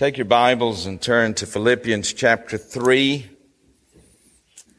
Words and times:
Take 0.00 0.16
your 0.16 0.24
Bibles 0.24 0.86
and 0.86 0.98
turn 0.98 1.34
to 1.34 1.46
Philippians 1.46 2.14
chapter 2.14 2.56
3. 2.56 3.28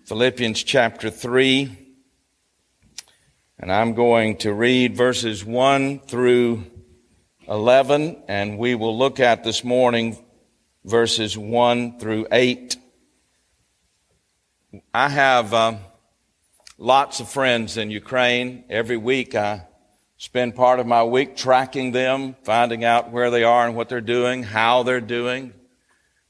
Philippians 0.05 0.63
chapter 0.63 1.11
3. 1.11 1.77
And 3.59 3.71
I'm 3.71 3.93
going 3.93 4.37
to 4.37 4.51
read 4.51 4.97
verses 4.97 5.45
1 5.45 5.99
through 6.07 6.63
11, 7.47 8.23
and 8.27 8.57
we 8.57 8.73
will 8.73 8.97
look 8.97 9.19
at 9.19 9.43
this 9.43 9.63
morning 9.63 10.17
verses 10.85 11.37
1 11.37 11.99
through 11.99 12.25
8. 12.31 12.77
I 14.91 15.07
have 15.07 15.53
uh, 15.53 15.75
lots 16.79 17.19
of 17.19 17.29
friends 17.29 17.77
in 17.77 17.91
Ukraine. 17.91 18.63
Every 18.71 18.97
week 18.97 19.35
I 19.35 19.67
spend 20.21 20.53
part 20.53 20.79
of 20.79 20.85
my 20.85 21.03
week 21.03 21.35
tracking 21.35 21.93
them, 21.93 22.35
finding 22.43 22.83
out 22.83 23.09
where 23.09 23.31
they 23.31 23.43
are 23.43 23.65
and 23.65 23.75
what 23.75 23.89
they're 23.89 23.99
doing, 23.99 24.43
how 24.43 24.83
they're 24.83 25.01
doing. 25.01 25.51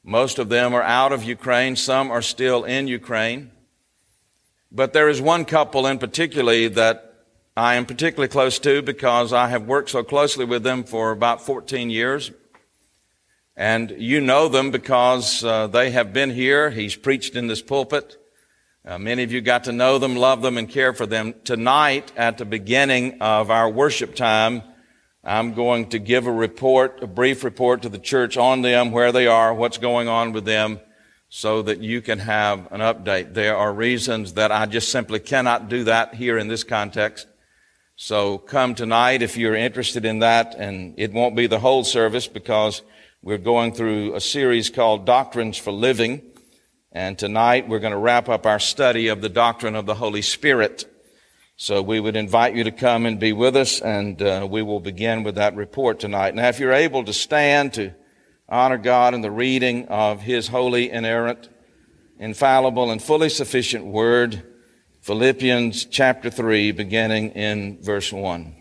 Most 0.01 0.39
of 0.39 0.47
them 0.47 0.73
are 0.73 0.81
out 0.81 1.11
of 1.11 1.25
Ukraine. 1.25 1.75
Some 1.75 2.09
are 2.09 2.21
still 2.21 2.63
in 2.63 2.87
Ukraine. 2.87 3.51
But 4.71 4.93
there 4.93 5.09
is 5.09 5.21
one 5.21 5.43
couple 5.43 5.85
in 5.87 5.99
particular 5.99 6.69
that 6.69 7.25
I 7.57 7.75
am 7.75 7.85
particularly 7.85 8.29
close 8.29 8.59
to 8.59 8.81
because 8.81 9.33
I 9.33 9.49
have 9.49 9.63
worked 9.63 9.89
so 9.89 10.05
closely 10.05 10.45
with 10.45 10.63
them 10.63 10.85
for 10.85 11.11
about 11.11 11.45
14 11.45 11.89
years. 11.89 12.31
And 13.57 13.91
you 13.97 14.21
know 14.21 14.47
them 14.47 14.71
because 14.71 15.43
uh, 15.43 15.67
they 15.67 15.91
have 15.91 16.13
been 16.13 16.29
here. 16.29 16.69
He's 16.69 16.95
preached 16.95 17.35
in 17.35 17.47
this 17.47 17.61
pulpit. 17.61 18.20
Uh, 18.83 18.97
many 18.97 19.21
of 19.21 19.31
you 19.31 19.41
got 19.41 19.65
to 19.65 19.71
know 19.71 19.99
them, 19.99 20.15
love 20.15 20.41
them, 20.41 20.57
and 20.57 20.67
care 20.67 20.91
for 20.91 21.05
them. 21.05 21.35
Tonight, 21.43 22.11
at 22.17 22.39
the 22.39 22.45
beginning 22.45 23.21
of 23.21 23.51
our 23.51 23.69
worship 23.69 24.15
time, 24.15 24.63
I'm 25.23 25.53
going 25.53 25.89
to 25.89 25.99
give 25.99 26.25
a 26.25 26.31
report, 26.31 27.03
a 27.03 27.07
brief 27.07 27.43
report 27.43 27.83
to 27.83 27.89
the 27.89 27.99
church 27.99 28.37
on 28.37 28.63
them, 28.63 28.91
where 28.91 29.11
they 29.11 29.27
are, 29.27 29.53
what's 29.53 29.77
going 29.77 30.07
on 30.07 30.31
with 30.31 30.45
them, 30.45 30.79
so 31.29 31.61
that 31.61 31.81
you 31.81 32.01
can 32.01 32.17
have 32.17 32.71
an 32.71 32.81
update. 32.81 33.35
There 33.35 33.55
are 33.55 33.71
reasons 33.71 34.33
that 34.33 34.51
I 34.51 34.65
just 34.65 34.89
simply 34.89 35.19
cannot 35.19 35.69
do 35.69 35.83
that 35.83 36.15
here 36.15 36.39
in 36.39 36.47
this 36.47 36.63
context. 36.63 37.27
So 37.97 38.39
come 38.39 38.73
tonight 38.73 39.21
if 39.21 39.37
you're 39.37 39.53
interested 39.53 40.05
in 40.05 40.19
that, 40.19 40.55
and 40.55 40.95
it 40.97 41.13
won't 41.13 41.35
be 41.35 41.45
the 41.45 41.59
whole 41.59 41.83
service 41.83 42.25
because 42.25 42.81
we're 43.21 43.37
going 43.37 43.73
through 43.73 44.15
a 44.15 44.19
series 44.19 44.71
called 44.71 45.05
Doctrines 45.05 45.55
for 45.55 45.71
Living. 45.71 46.30
And 46.93 47.17
tonight 47.17 47.69
we're 47.69 47.79
going 47.79 47.93
to 47.93 47.97
wrap 47.97 48.27
up 48.27 48.45
our 48.45 48.59
study 48.59 49.07
of 49.07 49.21
the 49.21 49.29
doctrine 49.29 49.75
of 49.75 49.85
the 49.85 49.95
Holy 49.95 50.21
Spirit. 50.21 50.83
So 51.55 51.81
we 51.81 52.01
would 52.01 52.17
invite 52.17 52.53
you 52.53 52.65
to 52.65 52.71
come 52.71 53.05
and 53.05 53.17
be 53.17 53.31
with 53.31 53.55
us, 53.55 53.79
and 53.79 54.21
uh, 54.21 54.45
we 54.49 54.61
will 54.61 54.81
begin 54.81 55.23
with 55.23 55.35
that 55.35 55.55
report 55.55 56.01
tonight. 56.01 56.35
Now, 56.35 56.49
if 56.49 56.59
you're 56.59 56.73
able 56.73 57.05
to 57.05 57.13
stand 57.13 57.75
to 57.75 57.93
honor 58.49 58.77
God 58.77 59.13
in 59.13 59.21
the 59.21 59.31
reading 59.31 59.87
of 59.87 60.19
His 60.19 60.49
holy, 60.49 60.89
inerrant, 60.89 61.47
infallible, 62.19 62.91
and 62.91 63.01
fully 63.01 63.29
sufficient 63.29 63.85
Word, 63.85 64.43
Philippians 64.99 65.85
chapter 65.85 66.29
3, 66.29 66.73
beginning 66.73 67.29
in 67.29 67.81
verse 67.81 68.11
1. 68.11 68.53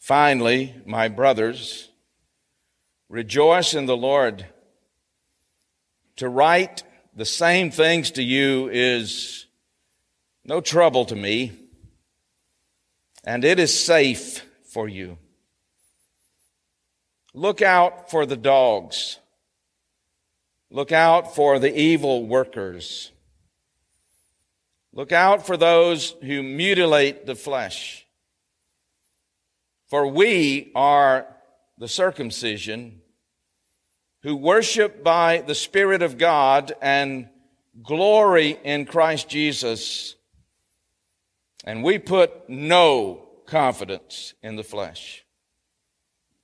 Finally, 0.00 0.74
my 0.84 1.08
brothers, 1.08 1.88
rejoice 3.08 3.74
in 3.74 3.86
the 3.86 3.96
Lord. 3.96 4.46
To 6.16 6.28
write 6.28 6.82
the 7.14 7.24
same 7.24 7.70
things 7.70 8.10
to 8.12 8.22
you 8.22 8.68
is 8.72 9.46
no 10.44 10.60
trouble 10.60 11.04
to 11.06 11.16
me, 11.16 11.52
and 13.24 13.44
it 13.44 13.58
is 13.58 13.78
safe 13.78 14.44
for 14.64 14.88
you. 14.88 15.18
Look 17.34 17.60
out 17.60 18.10
for 18.10 18.24
the 18.24 18.36
dogs. 18.36 19.18
Look 20.70 20.90
out 20.90 21.34
for 21.34 21.58
the 21.58 21.78
evil 21.78 22.26
workers. 22.26 23.12
Look 24.92 25.12
out 25.12 25.46
for 25.46 25.58
those 25.58 26.14
who 26.22 26.42
mutilate 26.42 27.26
the 27.26 27.34
flesh. 27.34 28.06
For 29.88 30.06
we 30.06 30.72
are 30.74 31.26
the 31.78 31.88
circumcision 31.88 33.00
who 34.22 34.36
worship 34.36 35.04
by 35.04 35.38
the 35.38 35.54
Spirit 35.54 36.02
of 36.02 36.18
God 36.18 36.72
and 36.80 37.28
glory 37.82 38.58
in 38.64 38.86
Christ 38.86 39.28
Jesus. 39.28 40.16
And 41.64 41.84
we 41.84 41.98
put 41.98 42.48
no 42.48 43.28
confidence 43.46 44.34
in 44.42 44.56
the 44.56 44.64
flesh. 44.64 45.24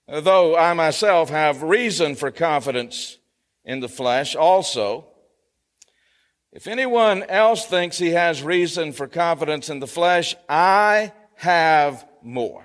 Though 0.07 0.57
I 0.57 0.75
myself 0.75 1.31
have 1.31 1.63
reason 1.63 2.15
for 2.15 2.31
confidence 2.31 3.19
in 3.65 3.81
the 3.81 3.89
flesh 3.89 4.37
also. 4.37 5.07
If 6.53 6.67
anyone 6.67 7.23
else 7.23 7.65
thinks 7.65 7.99
he 7.99 8.11
has 8.11 8.43
reason 8.43 8.93
for 8.93 9.07
confidence 9.07 9.71
in 9.71 9.81
the 9.81 9.87
flesh, 9.87 10.35
I 10.49 11.13
have 11.37 12.07
more. 12.23 12.65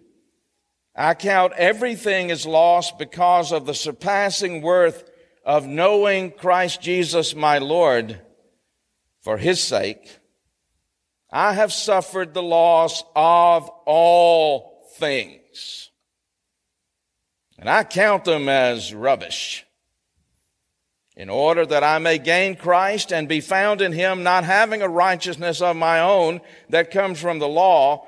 I 0.95 1.13
count 1.13 1.53
everything 1.53 2.31
as 2.31 2.45
loss 2.45 2.91
because 2.91 3.51
of 3.51 3.65
the 3.65 3.73
surpassing 3.73 4.61
worth 4.61 5.09
of 5.45 5.65
knowing 5.65 6.31
Christ 6.31 6.81
Jesus 6.81 7.35
my 7.35 7.57
Lord. 7.59 8.21
For 9.21 9.37
his 9.37 9.63
sake, 9.63 10.17
I 11.31 11.53
have 11.53 11.71
suffered 11.71 12.33
the 12.33 12.43
loss 12.43 13.03
of 13.15 13.69
all 13.85 14.89
things. 14.97 15.89
And 17.57 17.69
I 17.69 17.83
count 17.83 18.25
them 18.25 18.49
as 18.49 18.93
rubbish 18.93 19.65
in 21.15 21.29
order 21.29 21.65
that 21.65 21.83
I 21.83 21.99
may 21.99 22.17
gain 22.17 22.55
Christ 22.55 23.13
and 23.13 23.27
be 23.27 23.41
found 23.41 23.81
in 23.81 23.91
him, 23.91 24.23
not 24.23 24.43
having 24.43 24.81
a 24.81 24.89
righteousness 24.89 25.61
of 25.61 25.75
my 25.75 25.99
own 25.99 26.41
that 26.69 26.89
comes 26.89 27.19
from 27.19 27.37
the 27.39 27.47
law, 27.47 28.07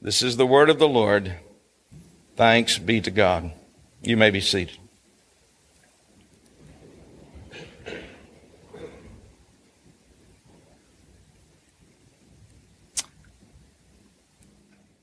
This 0.00 0.22
is 0.22 0.36
the 0.36 0.46
word 0.46 0.70
of 0.70 0.78
the 0.78 0.88
Lord. 0.88 1.34
Thanks 2.36 2.78
be 2.78 3.00
to 3.00 3.10
God. 3.10 3.52
You 4.02 4.16
may 4.16 4.30
be 4.30 4.40
seated. 4.40 4.78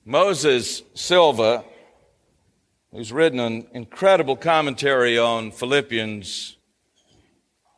Moisés 0.06 0.84
Silva 0.94 1.64
who's 2.94 3.12
written 3.12 3.40
an 3.40 3.66
incredible 3.74 4.36
commentary 4.36 5.18
on 5.18 5.50
Philippians, 5.52 6.58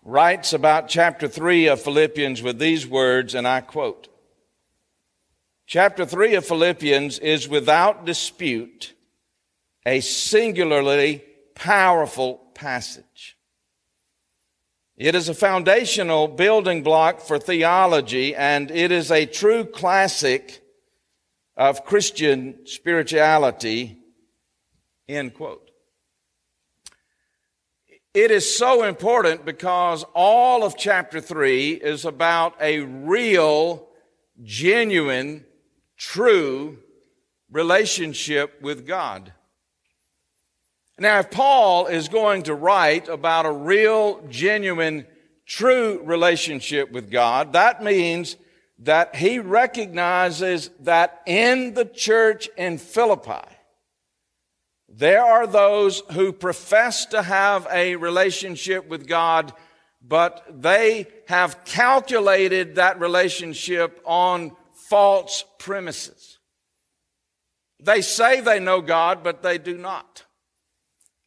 writes 0.03 0.51
about 0.51 0.89
chapter 0.89 1.27
3 1.27 1.67
of 1.67 1.81
Philippians 1.81 2.41
with 2.41 2.59
these 2.59 2.85
words, 2.85 3.33
and 3.33 3.47
I 3.47 3.61
quote 3.61 4.09
Chapter 5.65 6.05
3 6.05 6.35
of 6.35 6.45
Philippians 6.45 7.19
is 7.19 7.47
without 7.47 8.05
dispute 8.05 8.93
a 9.85 9.99
singularly 9.99 11.23
powerful 11.53 12.35
passage. 12.53 13.37
It 14.97 15.15
is 15.15 15.27
a 15.27 15.33
foundational 15.33 16.27
building 16.27 16.83
block 16.83 17.19
for 17.19 17.37
theology, 17.37 18.35
and 18.35 18.71
it 18.71 18.91
is 18.91 19.11
a 19.11 19.25
true 19.25 19.65
classic 19.65 20.61
of 21.57 21.85
Christian 21.85 22.65
spirituality 22.65 23.99
End 25.07 25.33
quote. 25.33 25.69
It 28.13 28.31
is 28.31 28.57
so 28.57 28.83
important 28.83 29.45
because 29.45 30.03
all 30.15 30.63
of 30.63 30.77
chapter 30.77 31.21
3 31.21 31.73
is 31.73 32.05
about 32.05 32.55
a 32.59 32.79
real, 32.79 33.87
genuine, 34.41 35.44
true 35.97 36.77
relationship 37.51 38.61
with 38.61 38.85
God. 38.85 39.31
Now, 40.97 41.19
if 41.19 41.29
Paul 41.29 41.87
is 41.87 42.07
going 42.07 42.43
to 42.43 42.55
write 42.55 43.09
about 43.09 43.45
a 43.45 43.51
real, 43.51 44.21
genuine, 44.29 45.05
true 45.45 46.01
relationship 46.03 46.91
with 46.91 47.11
God, 47.11 47.53
that 47.53 47.83
means 47.83 48.37
that 48.79 49.15
he 49.15 49.39
recognizes 49.39 50.69
that 50.81 51.21
in 51.25 51.73
the 51.73 51.85
church 51.85 52.49
in 52.57 52.77
Philippi, 52.77 53.45
there 54.87 55.23
are 55.23 55.47
those 55.47 56.01
who 56.11 56.31
profess 56.31 57.05
to 57.07 57.21
have 57.21 57.67
a 57.71 57.97
relationship 57.97 58.87
with 58.87 59.07
God, 59.07 59.51
but 60.01 60.45
they 60.49 61.07
have 61.27 61.65
calculated 61.65 62.75
that 62.75 62.99
relationship 63.01 63.99
on 64.05 64.55
false 64.95 65.43
premises. 65.59 66.39
They 67.81 68.01
say 68.01 68.39
they 68.39 68.61
know 68.61 68.79
God, 68.79 69.25
but 69.25 69.43
they 69.43 69.57
do 69.57 69.77
not. 69.77 70.23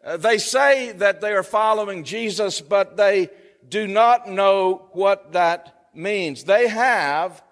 Uh, 0.02 0.16
they 0.16 0.38
say 0.38 0.92
that 0.92 1.20
they 1.20 1.32
are 1.32 1.42
following 1.42 2.02
Jesus, 2.02 2.62
but 2.62 2.96
they 2.96 3.28
do 3.68 3.86
not 3.86 4.26
know 4.26 4.88
what 4.92 5.32
that 5.32 5.90
means. 5.94 6.44
They 6.44 6.68
have 6.68 7.42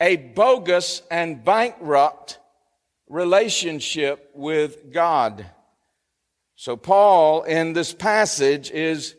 a 0.00 0.16
bogus 0.16 1.00
and 1.12 1.44
bankrupt 1.44 2.40
relationship 3.08 4.32
with 4.34 4.92
God. 4.92 5.46
So, 6.56 6.76
Paul 6.76 7.44
in 7.44 7.72
this 7.72 7.94
passage 7.94 8.68
is 8.72 9.14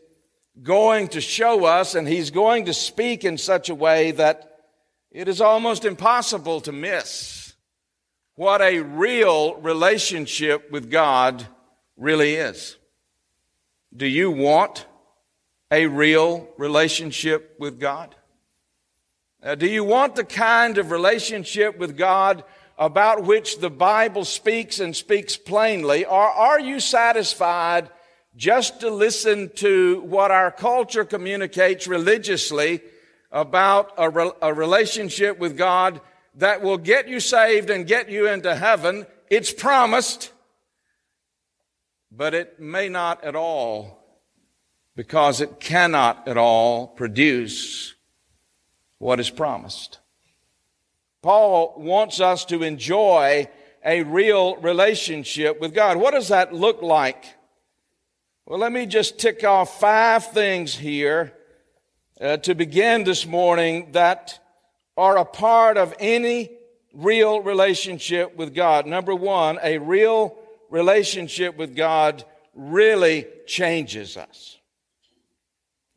going 0.62 1.08
to 1.08 1.22
show 1.22 1.64
us, 1.64 1.94
and 1.94 2.06
he's 2.06 2.30
going 2.30 2.66
to 2.66 2.74
speak 2.74 3.24
in 3.24 3.38
such 3.38 3.70
a 3.70 3.74
way 3.74 4.10
that 4.10 4.53
it 5.14 5.28
is 5.28 5.40
almost 5.40 5.84
impossible 5.84 6.60
to 6.60 6.72
miss 6.72 7.54
what 8.34 8.60
a 8.60 8.80
real 8.80 9.54
relationship 9.60 10.72
with 10.72 10.90
God 10.90 11.46
really 11.96 12.34
is. 12.34 12.76
Do 13.96 14.08
you 14.08 14.32
want 14.32 14.86
a 15.70 15.86
real 15.86 16.48
relationship 16.58 17.54
with 17.60 17.78
God? 17.78 18.16
Uh, 19.40 19.54
do 19.54 19.68
you 19.68 19.84
want 19.84 20.16
the 20.16 20.24
kind 20.24 20.78
of 20.78 20.90
relationship 20.90 21.78
with 21.78 21.96
God 21.96 22.42
about 22.76 23.22
which 23.22 23.60
the 23.60 23.70
Bible 23.70 24.24
speaks 24.24 24.80
and 24.80 24.96
speaks 24.96 25.36
plainly? 25.36 26.04
Or 26.04 26.22
are 26.22 26.58
you 26.58 26.80
satisfied 26.80 27.88
just 28.34 28.80
to 28.80 28.90
listen 28.90 29.50
to 29.56 30.00
what 30.00 30.32
our 30.32 30.50
culture 30.50 31.04
communicates 31.04 31.86
religiously 31.86 32.80
about 33.34 33.92
a, 33.98 34.08
re- 34.08 34.30
a 34.40 34.54
relationship 34.54 35.38
with 35.38 35.58
God 35.58 36.00
that 36.36 36.62
will 36.62 36.78
get 36.78 37.08
you 37.08 37.20
saved 37.20 37.68
and 37.68 37.86
get 37.86 38.08
you 38.08 38.28
into 38.28 38.54
heaven? 38.54 39.06
It's 39.28 39.52
promised, 39.52 40.32
but 42.10 42.32
it 42.32 42.60
may 42.60 42.88
not 42.88 43.24
at 43.24 43.34
all 43.34 43.98
because 44.96 45.40
it 45.40 45.58
cannot 45.58 46.28
at 46.28 46.36
all 46.36 46.86
produce 46.86 47.94
what 48.98 49.18
is 49.18 49.30
promised. 49.30 49.98
Paul 51.20 51.74
wants 51.76 52.20
us 52.20 52.44
to 52.46 52.62
enjoy 52.62 53.48
a 53.84 54.02
real 54.04 54.56
relationship 54.56 55.60
with 55.60 55.74
God. 55.74 55.96
What 55.96 56.14
does 56.14 56.28
that 56.28 56.54
look 56.54 56.82
like? 56.82 57.24
Well, 58.46 58.60
let 58.60 58.72
me 58.72 58.86
just 58.86 59.18
tick 59.18 59.42
off 59.42 59.80
five 59.80 60.30
things 60.30 60.76
here 60.76 61.32
uh, 62.20 62.36
to 62.38 62.54
begin 62.54 63.04
this 63.04 63.26
morning 63.26 63.92
that 63.92 64.38
are 64.96 65.18
a 65.18 65.24
part 65.24 65.76
of 65.76 65.94
any 65.98 66.50
real 66.92 67.42
relationship 67.42 68.36
with 68.36 68.54
God. 68.54 68.86
Number 68.86 69.14
one, 69.14 69.58
a 69.62 69.78
real 69.78 70.36
relationship 70.70 71.56
with 71.56 71.74
God 71.74 72.24
really 72.54 73.26
changes 73.46 74.16
us. 74.16 74.58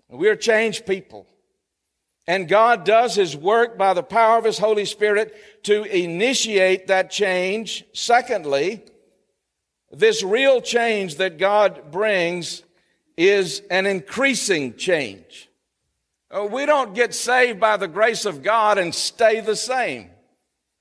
We 0.10 0.30
are 0.30 0.36
changed 0.36 0.86
people. 0.86 1.28
And 2.28 2.50
God 2.50 2.84
does 2.84 3.16
His 3.16 3.38
work 3.38 3.78
by 3.78 3.94
the 3.94 4.04
power 4.04 4.38
of 4.38 4.44
His 4.44 4.58
Holy 4.58 4.86
Spirit 4.86 5.64
to 5.64 5.84
initiate 5.84 6.88
that 6.88 7.10
change. 7.10 7.86
Secondly, 7.94 8.84
this 9.92 10.24
real 10.24 10.62
change 10.62 11.16
that 11.16 11.38
God 11.38 11.92
brings 11.92 12.64
is 13.16 13.62
an 13.72 13.86
increasing 13.86 14.76
change. 14.76 15.47
Uh, 16.30 16.46
we 16.46 16.66
don't 16.66 16.94
get 16.94 17.14
saved 17.14 17.60
by 17.60 17.78
the 17.78 17.88
grace 17.88 18.26
of 18.26 18.44
God 18.44 18.78
and 18.78 18.94
stay 18.94 19.40
the 19.40 19.56
same. 19.56 20.10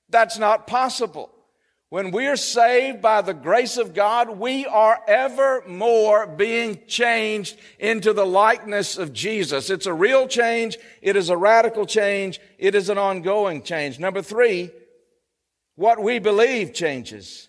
That's 0.09 0.39
not 0.39 0.67
possible. 0.67 1.31
When 1.89 2.11
we 2.11 2.27
are 2.27 2.37
saved 2.37 3.01
by 3.01 3.23
the 3.23 3.33
grace 3.33 3.77
of 3.77 3.95
God, 3.95 4.39
we 4.41 4.67
are 4.67 5.01
ever 5.07 5.63
more 5.69 6.27
being 6.27 6.81
changed 6.89 7.59
into 7.79 8.13
the 8.13 8.27
likeness 8.27 8.99
of 8.99 9.13
Jesus. 9.13 9.71
It's 9.71 9.87
a 9.87 9.95
real 9.95 10.27
change. 10.27 10.79
It 11.01 11.15
is 11.15 11.31
a 11.31 11.37
radical 11.37 11.87
change. 11.87 12.41
It 12.59 12.75
is 12.75 12.89
an 12.89 12.99
ongoing 12.99 13.63
change. 13.63 14.01
Number 14.01 14.21
three, 14.21 14.73
what 15.77 16.03
we 16.03 16.19
believe 16.19 16.75
changes. 16.75 17.49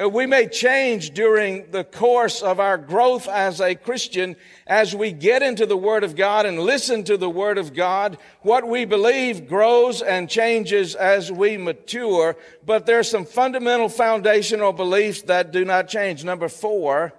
Uh, 0.00 0.08
we 0.08 0.26
may 0.26 0.48
change 0.48 1.12
during 1.12 1.70
the 1.70 1.84
course 1.84 2.42
of 2.42 2.58
our 2.58 2.76
growth 2.76 3.28
as 3.28 3.60
a 3.60 3.76
Christian 3.76 4.34
as 4.66 4.94
we 4.94 5.12
get 5.12 5.40
into 5.40 5.66
the 5.66 5.76
Word 5.76 6.02
of 6.02 6.16
God 6.16 6.46
and 6.46 6.58
listen 6.58 7.04
to 7.04 7.16
the 7.16 7.30
Word 7.30 7.58
of 7.58 7.74
God. 7.74 8.18
What 8.42 8.66
we 8.66 8.86
believe 8.86 9.46
grows 9.46 10.02
and 10.02 10.28
changes 10.28 10.96
as 10.96 11.30
we 11.30 11.56
mature, 11.56 12.36
but 12.66 12.86
there's 12.86 13.08
some 13.08 13.24
fundamental 13.24 13.88
foundational 13.88 14.72
beliefs 14.72 15.22
that 15.22 15.52
do 15.52 15.64
not 15.64 15.86
change. 15.86 16.24
Number 16.24 16.48
four, 16.48 17.12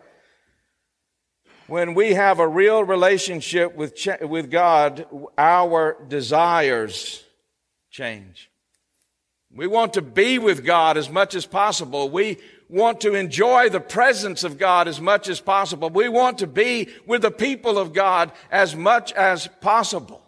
when 1.67 1.93
we 1.93 2.13
have 2.13 2.39
a 2.39 2.47
real 2.47 2.83
relationship 2.83 3.73
with, 3.73 3.97
with 4.21 4.51
God, 4.51 5.07
our 5.37 5.95
desires 6.09 7.23
change. 7.89 8.51
We 9.55 9.67
want 9.67 9.93
to 9.93 10.01
be 10.01 10.37
with 10.37 10.65
God 10.65 10.97
as 10.97 11.09
much 11.09 11.33
as 11.33 11.45
possible. 11.45 12.09
We 12.09 12.39
want 12.69 13.01
to 13.01 13.13
enjoy 13.13 13.69
the 13.69 13.79
presence 13.79 14.43
of 14.43 14.57
God 14.57 14.87
as 14.87 14.99
much 14.99 15.29
as 15.29 15.39
possible. 15.39 15.89
We 15.89 16.09
want 16.09 16.39
to 16.39 16.47
be 16.47 16.89
with 17.05 17.21
the 17.21 17.31
people 17.31 17.77
of 17.77 17.93
God 17.93 18.31
as 18.51 18.75
much 18.75 19.11
as 19.13 19.47
possible. 19.61 20.21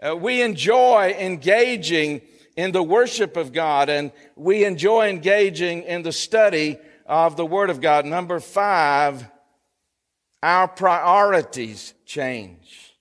Uh, 0.00 0.16
we 0.16 0.42
enjoy 0.42 1.16
engaging 1.18 2.20
in 2.56 2.72
the 2.72 2.82
worship 2.82 3.36
of 3.36 3.52
God 3.52 3.88
and 3.88 4.12
we 4.36 4.64
enjoy 4.64 5.08
engaging 5.08 5.82
in 5.82 6.02
the 6.02 6.12
study 6.12 6.78
of 7.06 7.36
the 7.36 7.46
Word 7.46 7.70
of 7.70 7.80
God. 7.80 8.04
Number 8.04 8.40
five, 8.40 9.26
our 10.42 10.68
priorities 10.68 11.94
change. 12.04 12.94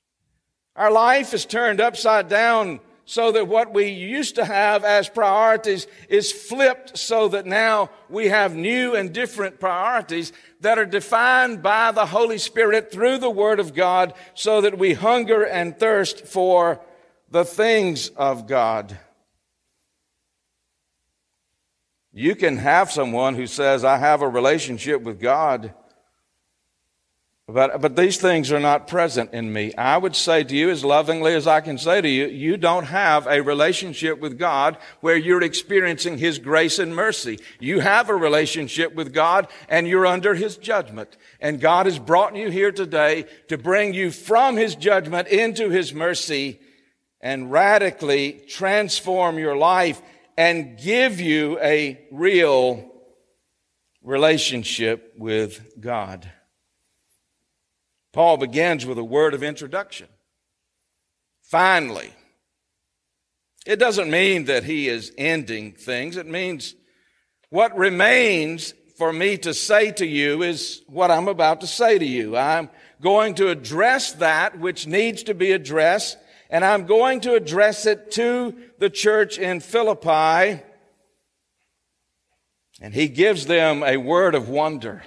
Our 0.75 0.91
life 0.91 1.33
is 1.33 1.45
turned 1.45 1.81
upside 1.81 2.29
down 2.29 2.79
so 3.09 3.31
that 3.31 3.47
what 3.47 3.73
we 3.73 3.87
used 3.87 4.35
to 4.35 4.43
have 4.43 4.83
as 4.83 5.07
priorities 5.07 5.87
is 6.09 6.29
flipped 6.29 6.97
so 6.97 7.29
that 7.29 7.45
now 7.45 7.89
we 8.09 8.27
have 8.27 8.53
new 8.53 8.95
and 8.95 9.13
different 9.13 9.61
priorities 9.61 10.33
that 10.59 10.77
are 10.77 10.85
defined 10.85 11.63
by 11.63 11.93
the 11.93 12.05
Holy 12.05 12.37
Spirit 12.37 12.91
through 12.91 13.17
the 13.17 13.29
Word 13.29 13.61
of 13.61 13.73
God 13.73 14.13
so 14.33 14.59
that 14.59 14.77
we 14.77 14.93
hunger 14.93 15.45
and 15.45 15.79
thirst 15.79 16.27
for 16.27 16.81
the 17.31 17.45
things 17.45 18.09
of 18.09 18.45
God. 18.45 18.99
You 22.11 22.35
can 22.35 22.57
have 22.57 22.91
someone 22.91 23.35
who 23.35 23.47
says, 23.47 23.85
I 23.85 23.99
have 23.99 24.21
a 24.21 24.27
relationship 24.27 25.01
with 25.01 25.21
God 25.21 25.73
but, 27.49 27.79
but 27.79 27.95
these 27.95 28.17
things 28.17 28.51
are 28.51 28.59
not 28.59 28.87
present 28.87 29.33
in 29.33 29.53
me. 29.53 29.73
I 29.75 29.97
would 29.97 30.17
say 30.17 30.43
to 30.43 30.53
you, 30.53 30.69
as 30.69 30.83
lovingly 30.83 31.33
as 31.33 31.47
I 31.47 31.61
can 31.61 31.77
say 31.77 32.01
to 32.01 32.09
you, 32.09 32.27
you 32.27 32.57
don't 32.57 32.83
have 32.83 33.25
a 33.25 33.41
relationship 33.41 34.19
with 34.19 34.37
God 34.37 34.77
where 34.99 35.15
you're 35.15 35.41
experiencing 35.41 36.17
His 36.17 36.39
grace 36.39 36.77
and 36.77 36.93
mercy. 36.93 37.39
You 37.61 37.79
have 37.79 38.09
a 38.09 38.15
relationship 38.15 38.93
with 38.95 39.13
God 39.13 39.47
and 39.69 39.87
you're 39.87 40.05
under 40.05 40.35
His 40.35 40.57
judgment. 40.57 41.15
And 41.39 41.61
God 41.61 41.85
has 41.85 41.99
brought 41.99 42.35
you 42.35 42.49
here 42.49 42.73
today 42.73 43.23
to 43.47 43.57
bring 43.57 43.93
you 43.93 44.11
from 44.11 44.57
His 44.57 44.75
judgment 44.75 45.29
into 45.29 45.69
His 45.69 45.93
mercy 45.93 46.59
and 47.21 47.49
radically 47.49 48.41
transform 48.49 49.39
your 49.39 49.55
life 49.55 50.01
and 50.35 50.77
give 50.77 51.21
you 51.21 51.57
a 51.61 51.97
real 52.11 52.91
relationship 54.03 55.13
with 55.17 55.79
God. 55.79 56.29
Paul 58.17 58.37
begins 58.37 58.83
with 58.83 58.97
a 58.97 59.03
word 59.03 59.35
of 59.35 59.43
introduction. 59.43 60.07
Finally. 61.43 62.11
It 63.67 63.75
doesn't 63.75 64.09
mean 64.09 64.45
that 64.45 64.63
he 64.63 64.89
is 64.89 65.11
ending 65.19 65.73
things. 65.73 66.17
It 66.17 66.25
means 66.25 66.73
what 67.51 67.77
remains 67.77 68.73
for 68.97 69.13
me 69.13 69.37
to 69.37 69.53
say 69.53 69.91
to 69.91 70.05
you 70.07 70.41
is 70.41 70.81
what 70.87 71.11
I'm 71.11 71.27
about 71.27 71.61
to 71.61 71.67
say 71.67 71.99
to 71.99 72.05
you. 72.05 72.35
I'm 72.35 72.71
going 73.03 73.35
to 73.35 73.49
address 73.49 74.13
that 74.13 74.57
which 74.57 74.87
needs 74.87 75.21
to 75.21 75.35
be 75.35 75.51
addressed, 75.51 76.17
and 76.49 76.65
I'm 76.65 76.87
going 76.87 77.19
to 77.19 77.35
address 77.35 77.85
it 77.85 78.09
to 78.13 78.57
the 78.79 78.89
church 78.89 79.37
in 79.37 79.59
Philippi. 79.59 80.63
And 82.81 82.95
he 82.95 83.09
gives 83.09 83.45
them 83.45 83.83
a 83.83 83.97
word 83.97 84.33
of 84.33 84.49
wonder. 84.49 85.03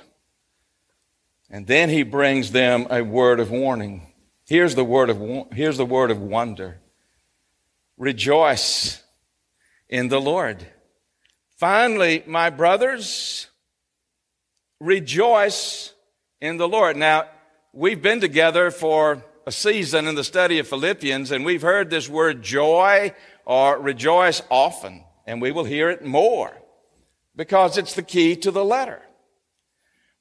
And 1.50 1.66
then 1.66 1.88
he 1.88 2.04
brings 2.04 2.52
them 2.52 2.86
a 2.90 3.02
word 3.02 3.40
of 3.40 3.50
warning. 3.50 4.06
Here's 4.46 4.74
the 4.74 4.84
word 4.84 5.10
of, 5.10 5.52
here's 5.52 5.76
the 5.76 5.86
word 5.86 6.10
of 6.10 6.20
wonder. 6.20 6.80
Rejoice 7.98 9.02
in 9.88 10.08
the 10.08 10.20
Lord. 10.20 10.64
Finally, 11.56 12.22
my 12.26 12.50
brothers, 12.50 13.48
rejoice 14.78 15.92
in 16.40 16.56
the 16.56 16.68
Lord. 16.68 16.96
Now, 16.96 17.28
we've 17.72 18.00
been 18.00 18.20
together 18.20 18.70
for 18.70 19.24
a 19.46 19.52
season 19.52 20.06
in 20.06 20.14
the 20.14 20.24
study 20.24 20.58
of 20.58 20.68
Philippians, 20.68 21.32
and 21.32 21.44
we've 21.44 21.62
heard 21.62 21.90
this 21.90 22.08
word 22.08 22.42
joy 22.42 23.12
or 23.44 23.78
rejoice 23.78 24.40
often, 24.50 25.04
and 25.26 25.42
we 25.42 25.50
will 25.50 25.64
hear 25.64 25.90
it 25.90 26.04
more 26.04 26.56
because 27.36 27.76
it's 27.76 27.94
the 27.94 28.02
key 28.02 28.36
to 28.36 28.50
the 28.50 28.64
letter. 28.64 29.02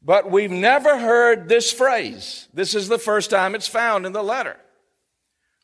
But 0.02 0.32
we've 0.32 0.52
never 0.52 0.98
heard 0.98 1.50
this 1.50 1.72
phrase. 1.72 2.48
This 2.54 2.74
is 2.74 2.88
the 2.88 3.00
first 3.00 3.30
time 3.30 3.56
it's 3.56 3.68
found 3.68 4.06
in 4.06 4.14
the 4.14 4.24
letter. 4.24 4.58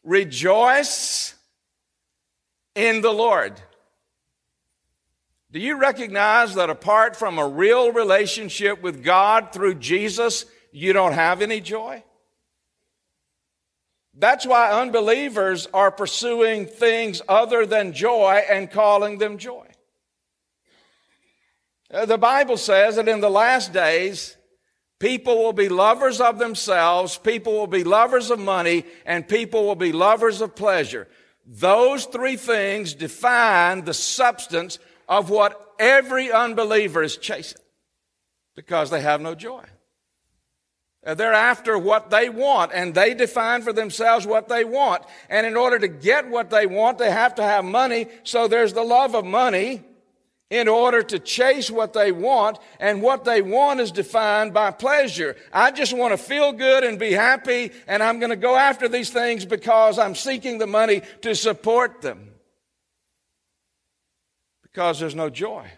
Rejoice 0.04 1.36
in 2.76 3.02
the 3.02 3.14
Lord. 3.14 3.60
Do 5.52 5.60
you 5.60 5.78
recognize 5.78 6.56
that 6.56 6.70
apart 6.70 7.16
from 7.16 7.40
a 7.40 7.48
real 7.48 7.94
relationship 7.94 8.82
with 8.82 9.04
God 9.04 9.54
through 9.54 9.76
Jesus, 9.76 10.46
you 10.74 10.92
don't 10.92 11.14
have 11.14 11.42
any 11.42 11.62
joy? 11.62 12.04
That's 14.18 14.46
why 14.46 14.72
unbelievers 14.72 15.68
are 15.74 15.92
pursuing 15.92 16.66
things 16.66 17.22
other 17.28 17.66
than 17.66 17.94
joy 17.94 18.44
and 18.50 18.70
calling 18.70 19.18
them 19.18 19.38
joy. 19.38 19.66
Uh, 21.96 22.06
the 22.06 22.18
Bible 22.18 22.58
says 22.58 22.98
that 22.98 23.08
in 23.08 23.22
the 23.22 23.30
last 23.30 23.72
days, 23.72 24.36
people 25.00 25.38
will 25.42 25.54
be 25.54 25.70
lovers 25.70 26.20
of 26.20 26.40
themselves, 26.40 27.18
people 27.18 27.54
will 27.54 27.68
be 27.68 27.86
lovers 27.86 28.32
of 28.32 28.40
money, 28.40 28.84
and 29.06 29.26
people 29.26 29.66
will 29.66 29.76
be 29.76 29.94
lovers 29.94 30.42
of 30.42 30.56
pleasure. 30.56 31.08
Those 31.46 32.06
three 32.06 32.36
things 32.36 32.94
define 32.94 33.86
the 33.86 33.94
substance 33.94 34.78
of 35.08 35.30
what 35.30 35.74
every 35.80 36.34
unbeliever 36.34 37.02
is 37.02 37.16
chasing 37.16 37.62
because 38.56 38.90
they 38.90 39.02
have 39.02 39.22
no 39.22 39.34
joy. 39.34 39.64
Uh, 41.06 41.14
they're 41.14 41.34
after 41.34 41.78
what 41.78 42.10
they 42.10 42.28
want 42.28 42.72
and 42.74 42.94
they 42.94 43.14
define 43.14 43.62
for 43.62 43.72
themselves 43.72 44.26
what 44.26 44.50
they 44.50 44.66
want. 44.66 45.04
And 45.30 45.46
in 45.46 45.56
order 45.56 45.78
to 45.78 45.88
get 45.88 46.28
what 46.28 46.50
they 46.50 46.66
want, 46.66 46.98
they 46.98 47.12
have 47.12 47.36
to 47.36 47.44
have 47.44 47.64
money. 47.64 48.08
So 48.24 48.48
there's 48.48 48.74
the 48.74 48.84
love 48.84 49.16
of 49.16 49.24
money 49.24 49.84
in 50.50 50.68
order 50.68 51.02
to 51.02 51.20
chase 51.20 51.72
what 51.72 51.94
they 51.94 52.12
want. 52.12 52.60
And 52.80 53.02
what 53.02 53.24
they 53.24 53.42
want 53.42 53.80
is 53.80 53.92
defined 53.92 54.54
by 54.54 54.72
pleasure. 54.72 55.36
I 55.52 55.72
just 55.72 55.96
want 55.96 56.14
to 56.14 56.18
feel 56.18 56.52
good 56.52 56.84
and 56.84 57.00
be 57.00 57.12
happy. 57.12 57.72
And 57.88 58.04
I'm 58.04 58.20
going 58.20 58.30
to 58.30 58.36
go 58.36 58.56
after 58.56 58.88
these 58.88 59.10
things 59.10 59.46
because 59.46 59.98
I'm 59.98 60.16
seeking 60.16 60.58
the 60.58 60.68
money 60.68 61.02
to 61.22 61.36
support 61.36 62.02
them 62.02 62.32
because 64.62 65.00
there's 65.00 65.16
no 65.16 65.30
joy. 65.30 65.70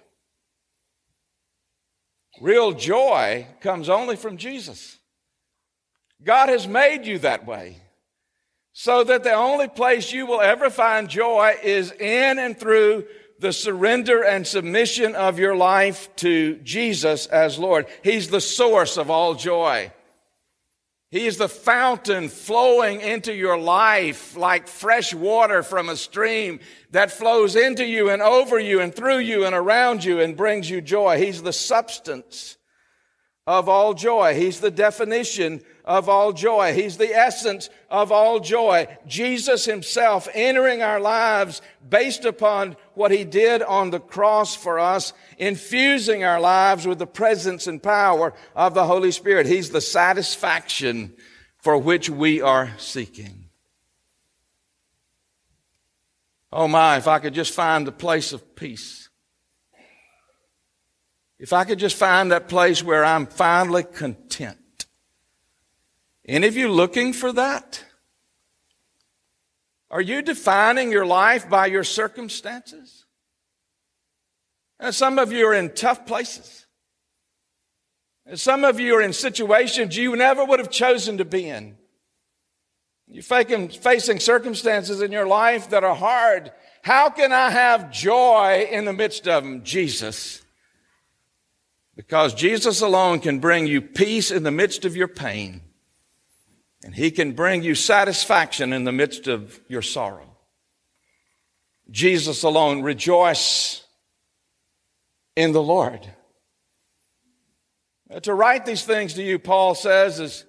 Real 2.41 2.71
joy 2.71 3.47
comes 3.62 3.89
only 3.89 4.15
from 4.15 4.38
Jesus. 4.38 4.97
God 6.24 6.50
has 6.50 6.67
made 6.67 7.05
you 7.05 7.19
that 7.19 7.45
way 7.45 7.77
so 8.74 9.03
that 9.03 9.24
the 9.24 9.33
only 9.33 9.67
place 9.67 10.12
you 10.12 10.25
will 10.25 10.41
ever 10.41 10.69
find 10.69 11.09
joy 11.09 11.55
is 11.63 11.91
in 11.91 12.38
and 12.38 12.59
through 12.59 13.05
the 13.39 13.53
surrender 13.53 14.24
and 14.24 14.46
submission 14.46 15.15
of 15.15 15.39
your 15.39 15.56
life 15.56 16.15
to 16.17 16.56
Jesus 16.58 17.25
as 17.27 17.60
Lord. 17.60 17.88
He's 18.03 18.29
the 18.29 18.41
source 18.41 18.98
of 18.98 19.10
all 19.10 19.36
joy. 19.36 19.91
He 21.10 21.25
is 21.25 21.38
the 21.38 21.48
fountain 21.48 22.27
flowing 22.27 23.00
into 23.00 23.34
your 23.34 23.58
life 23.58 24.36
like 24.36 24.67
fresh 24.67 25.13
water 25.13 25.63
from 25.63 25.88
a 25.88 25.96
stream 25.96 26.60
that 26.91 27.12
flows 27.12 27.56
into 27.56 27.86
you 27.86 28.10
and 28.10 28.22
over 28.22 28.60
you 28.60 28.82
and 28.82 28.94
through 28.94 29.20
you 29.20 29.46
and 29.46 29.56
around 29.56 30.03
you 30.03 30.20
and 30.20 30.36
brings 30.36 30.70
you 30.70 30.82
joy. 30.82 31.17
He's 31.17 31.41
the 31.41 31.53
substance 31.53 32.56
of 33.48 33.70
all 33.70 33.94
joy. 33.94 34.36
He's 34.36 34.60
the 34.60 34.70
definition 34.70 35.62
of 35.86 36.10
all 36.10 36.34
joy. 36.34 36.74
He's 36.74 36.98
the 36.98 37.16
essence 37.16 37.70
of 37.89 38.12
all 38.12 38.42
joy. 38.42 38.88
Jesus 39.08 39.63
himself 39.63 40.27
entering 40.34 40.84
our 40.84 41.00
lives 41.00 41.62
based 41.89 42.25
upon 42.25 42.75
what 42.94 43.10
he 43.10 43.24
did 43.24 43.62
on 43.63 43.89
the 43.89 44.01
cross 44.01 44.54
for 44.54 44.77
us, 44.77 45.13
infusing 45.38 46.25
our 46.25 46.42
lives 46.42 46.86
with 46.86 47.00
the 47.00 47.08
presence 47.08 47.68
and 47.68 47.82
power 47.82 48.34
of 48.54 48.74
the 48.74 48.86
Holy 48.86 49.13
Spirit. 49.13 49.48
He's 49.48 49.70
the 49.70 49.82
satisfaction 49.82 51.13
for 51.58 51.77
which 51.77 52.10
we 52.10 52.42
are 52.42 52.74
seeking. 52.77 53.46
Oh 56.51 56.68
my, 56.68 56.98
if 56.98 57.08
I 57.08 57.20
could 57.20 57.34
just 57.34 57.54
find 57.54 57.88
a 57.88 57.94
place 57.94 58.34
of 58.34 58.56
peace. 58.56 59.06
If 61.39 61.53
I 61.53 61.65
could 61.65 61.79
just 61.79 61.96
find 61.96 62.32
that 62.32 62.50
place 62.50 62.84
where 62.84 63.06
I'm 63.06 63.27
finally 63.27 63.84
content. 63.84 64.88
Any 66.25 66.48
of 66.48 66.58
you 66.58 66.70
looking 66.70 67.13
for 67.13 67.32
that? 67.34 67.84
Are 69.89 70.01
you 70.01 70.22
defining 70.22 70.91
your 70.91 71.06
life 71.06 71.50
by 71.50 71.67
your 71.67 71.84
circumstances? 71.84 73.06
And 74.79 74.94
some 74.94 75.17
of 75.20 75.32
you 75.32 75.48
are 75.48 75.53
in 75.53 75.74
tough 75.74 76.06
places. 76.06 76.65
And 78.25 78.39
some 78.39 78.65
of 78.65 78.79
you 78.79 78.96
are 78.96 79.01
in 79.01 79.13
situations 79.13 79.96
you 79.96 80.15
never 80.15 80.44
would 80.44 80.60
have 80.60 80.70
chosen 80.70 81.20
to 81.20 81.25
be 81.25 81.48
in. 81.48 81.77
You're 83.08 83.24
facing 83.24 84.20
circumstances 84.20 85.01
in 85.01 85.13
your 85.13 85.25
life 85.25 85.70
that 85.70 85.86
are 85.86 85.96
hard. 85.96 86.51
How 86.82 87.10
can 87.10 87.32
I 87.32 87.50
have 87.51 87.89
joy 87.89 88.67
in 88.70 88.84
the 88.84 88.91
midst 88.91 89.29
of 89.29 89.44
them? 89.46 89.63
Jesus. 89.63 90.44
Because 91.98 92.36
Jesus 92.36 92.82
alone 92.82 93.20
can 93.20 93.39
bring 93.39 93.66
you 93.66 93.82
peace 93.82 94.30
in 94.30 94.44
the 94.44 94.51
midst 94.51 94.86
of 94.86 94.96
your 94.96 95.08
pain. 95.08 95.62
And 96.84 96.94
He 96.94 97.10
can 97.10 97.34
bring 97.34 97.63
you 97.63 97.74
satisfaction 97.74 98.72
in 98.72 98.84
the 98.84 98.92
midst 98.92 99.27
of 99.27 99.60
your 99.68 99.82
sorrow. 99.82 100.38
Jesus 101.89 102.44
alone, 102.44 102.84
rejoice 102.84 103.84
in 105.36 105.54
the 105.54 105.62
Lord. 105.62 106.08
to 108.22 108.34
write 108.34 108.66
these 108.66 108.84
things 108.84 109.16
to 109.16 109.24
you, 109.24 109.39
Paul 109.39 109.74
says, 109.74 110.20
is 110.20 110.46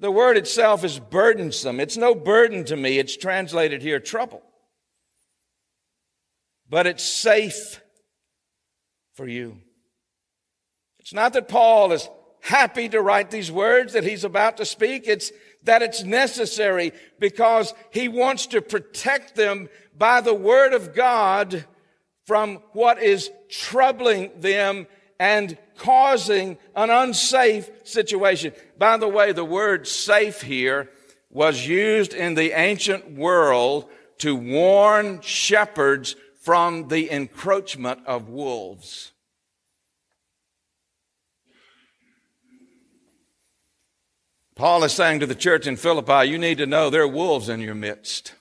the 0.00 0.10
word 0.10 0.38
itself 0.38 0.82
is 0.82 0.98
burdensome. 0.98 1.78
It's 1.78 1.96
no 1.98 2.14
burden 2.14 2.64
to 2.64 2.76
me. 2.76 2.98
It's 2.98 3.16
translated 3.16 3.82
here 3.82 4.00
trouble. 4.00 4.42
But 6.68 6.86
it's 6.86 7.04
safe 7.04 7.80
for 9.16 9.26
you. 9.26 9.58
It's 11.00 11.14
not 11.14 11.32
that 11.32 11.48
Paul 11.48 11.92
is 11.92 12.08
happy 12.40 12.88
to 12.90 13.00
write 13.00 13.30
these 13.30 13.50
words 13.50 13.94
that 13.94 14.04
he's 14.04 14.24
about 14.24 14.58
to 14.58 14.64
speak. 14.64 15.08
It's 15.08 15.32
that 15.64 15.82
it's 15.82 16.04
necessary 16.04 16.92
because 17.18 17.74
he 17.90 18.08
wants 18.08 18.46
to 18.48 18.60
protect 18.60 19.34
them 19.34 19.68
by 19.96 20.20
the 20.20 20.34
word 20.34 20.74
of 20.74 20.94
God 20.94 21.64
from 22.26 22.56
what 22.72 23.02
is 23.02 23.30
troubling 23.48 24.30
them 24.38 24.86
and 25.18 25.56
causing 25.78 26.58
an 26.74 26.90
unsafe 26.90 27.70
situation. 27.84 28.52
By 28.78 28.98
the 28.98 29.08
way, 29.08 29.32
the 29.32 29.44
word 29.44 29.88
safe 29.88 30.42
here 30.42 30.90
was 31.30 31.66
used 31.66 32.12
in 32.12 32.34
the 32.34 32.52
ancient 32.52 33.12
world 33.12 33.88
to 34.18 34.36
warn 34.36 35.20
shepherds 35.20 36.16
from 36.46 36.86
the 36.86 37.10
encroachment 37.10 37.98
of 38.06 38.28
wolves. 38.28 39.10
Paul 44.54 44.84
is 44.84 44.92
saying 44.92 45.18
to 45.18 45.26
the 45.26 45.34
church 45.34 45.66
in 45.66 45.74
Philippi, 45.74 46.28
you 46.28 46.38
need 46.38 46.58
to 46.58 46.66
know 46.66 46.88
there 46.88 47.02
are 47.02 47.08
wolves 47.08 47.48
in 47.48 47.58
your 47.58 47.74
midst. 47.74 48.34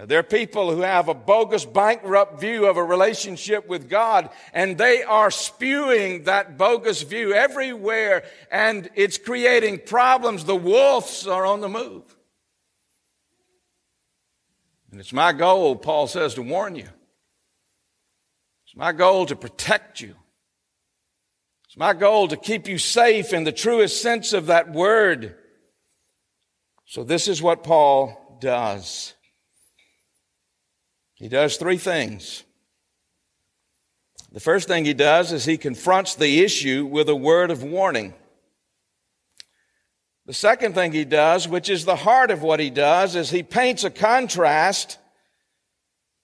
There 0.00 0.20
are 0.20 0.22
people 0.22 0.72
who 0.72 0.82
have 0.82 1.08
a 1.08 1.14
bogus, 1.14 1.64
bankrupt 1.64 2.40
view 2.40 2.68
of 2.68 2.76
a 2.76 2.84
relationship 2.84 3.68
with 3.68 3.90
God, 3.90 4.30
and 4.52 4.78
they 4.78 5.02
are 5.02 5.32
spewing 5.32 6.22
that 6.22 6.56
bogus 6.56 7.02
view 7.02 7.34
everywhere, 7.34 8.22
and 8.52 8.88
it's 8.94 9.18
creating 9.18 9.80
problems. 9.86 10.44
The 10.44 10.54
wolves 10.54 11.26
are 11.26 11.44
on 11.44 11.62
the 11.62 11.68
move. 11.68 12.17
And 14.90 15.00
it's 15.00 15.12
my 15.12 15.32
goal, 15.32 15.76
Paul 15.76 16.06
says, 16.06 16.34
to 16.34 16.42
warn 16.42 16.74
you. 16.74 16.88
It's 18.66 18.76
my 18.76 18.92
goal 18.92 19.26
to 19.26 19.36
protect 19.36 20.00
you. 20.00 20.14
It's 21.66 21.76
my 21.76 21.92
goal 21.92 22.28
to 22.28 22.36
keep 22.36 22.66
you 22.68 22.78
safe 22.78 23.32
in 23.32 23.44
the 23.44 23.52
truest 23.52 24.00
sense 24.00 24.32
of 24.32 24.46
that 24.46 24.72
word. 24.72 25.36
So 26.86 27.04
this 27.04 27.28
is 27.28 27.42
what 27.42 27.62
Paul 27.64 28.38
does. 28.40 29.14
He 31.14 31.28
does 31.28 31.56
three 31.56 31.76
things. 31.76 32.44
The 34.32 34.40
first 34.40 34.68
thing 34.68 34.84
he 34.84 34.94
does 34.94 35.32
is 35.32 35.44
he 35.44 35.58
confronts 35.58 36.14
the 36.14 36.40
issue 36.40 36.86
with 36.86 37.08
a 37.08 37.16
word 37.16 37.50
of 37.50 37.62
warning. 37.62 38.14
The 40.28 40.34
second 40.34 40.74
thing 40.74 40.92
he 40.92 41.06
does, 41.06 41.48
which 41.48 41.70
is 41.70 41.86
the 41.86 41.96
heart 41.96 42.30
of 42.30 42.42
what 42.42 42.60
he 42.60 42.68
does, 42.68 43.16
is 43.16 43.30
he 43.30 43.42
paints 43.42 43.82
a 43.82 43.88
contrast 43.88 44.98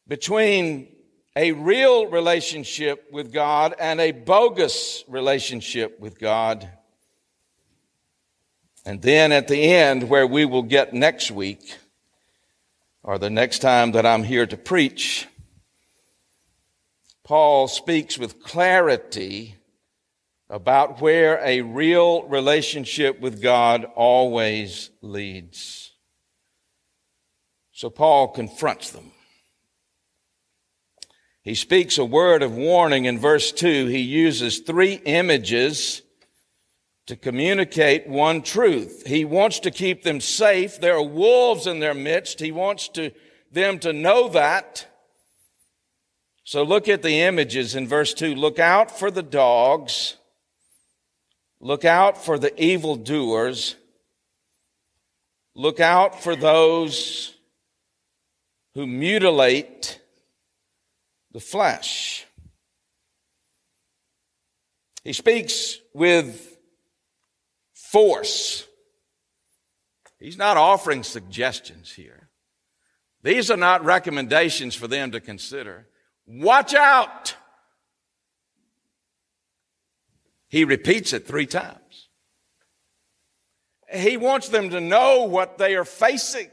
between 0.06 0.94
a 1.34 1.52
real 1.52 2.08
relationship 2.08 3.06
with 3.10 3.32
God 3.32 3.74
and 3.80 4.02
a 4.02 4.12
bogus 4.12 5.04
relationship 5.08 5.98
with 6.00 6.18
God. 6.18 6.68
And 8.84 9.00
then 9.00 9.32
at 9.32 9.48
the 9.48 9.72
end, 9.72 10.10
where 10.10 10.26
we 10.26 10.44
will 10.44 10.64
get 10.64 10.92
next 10.92 11.30
week, 11.30 11.78
or 13.02 13.16
the 13.16 13.30
next 13.30 13.60
time 13.60 13.92
that 13.92 14.04
I'm 14.04 14.22
here 14.22 14.44
to 14.44 14.56
preach, 14.58 15.26
Paul 17.22 17.68
speaks 17.68 18.18
with 18.18 18.42
clarity 18.42 19.54
about 20.54 21.00
where 21.00 21.40
a 21.42 21.62
real 21.62 22.22
relationship 22.28 23.18
with 23.18 23.42
God 23.42 23.84
always 23.96 24.90
leads. 25.02 25.90
So 27.72 27.90
Paul 27.90 28.28
confronts 28.28 28.90
them. 28.90 29.10
He 31.42 31.56
speaks 31.56 31.98
a 31.98 32.04
word 32.04 32.44
of 32.44 32.54
warning 32.54 33.06
in 33.06 33.18
verse 33.18 33.50
2. 33.50 33.86
He 33.86 33.98
uses 33.98 34.60
three 34.60 35.00
images 35.04 36.02
to 37.06 37.16
communicate 37.16 38.06
one 38.06 38.40
truth. 38.40 39.04
He 39.08 39.24
wants 39.24 39.58
to 39.58 39.72
keep 39.72 40.04
them 40.04 40.20
safe. 40.20 40.80
There 40.80 40.94
are 40.94 41.02
wolves 41.02 41.66
in 41.66 41.80
their 41.80 41.94
midst. 41.94 42.38
He 42.38 42.52
wants 42.52 42.86
to, 42.90 43.10
them 43.50 43.80
to 43.80 43.92
know 43.92 44.28
that. 44.28 44.86
So 46.44 46.62
look 46.62 46.88
at 46.88 47.02
the 47.02 47.22
images 47.22 47.74
in 47.74 47.88
verse 47.88 48.14
2. 48.14 48.36
Look 48.36 48.60
out 48.60 48.96
for 48.96 49.10
the 49.10 49.24
dogs. 49.24 50.16
Look 51.64 51.86
out 51.86 52.22
for 52.22 52.38
the 52.38 52.62
evildoers. 52.62 53.74
Look 55.54 55.80
out 55.80 56.22
for 56.22 56.36
those 56.36 57.34
who 58.74 58.86
mutilate 58.86 59.98
the 61.32 61.40
flesh. 61.40 62.26
He 65.04 65.14
speaks 65.14 65.78
with 65.94 66.58
force. 67.72 68.66
He's 70.20 70.36
not 70.36 70.58
offering 70.58 71.02
suggestions 71.02 71.90
here. 71.90 72.28
These 73.22 73.50
are 73.50 73.56
not 73.56 73.82
recommendations 73.86 74.74
for 74.74 74.86
them 74.86 75.12
to 75.12 75.20
consider. 75.20 75.86
Watch 76.26 76.74
out! 76.74 77.36
He 80.54 80.64
repeats 80.64 81.12
it 81.12 81.26
three 81.26 81.46
times. 81.46 82.08
He 83.92 84.16
wants 84.16 84.50
them 84.50 84.70
to 84.70 84.80
know 84.80 85.24
what 85.24 85.58
they 85.58 85.74
are 85.74 85.84
facing. 85.84 86.48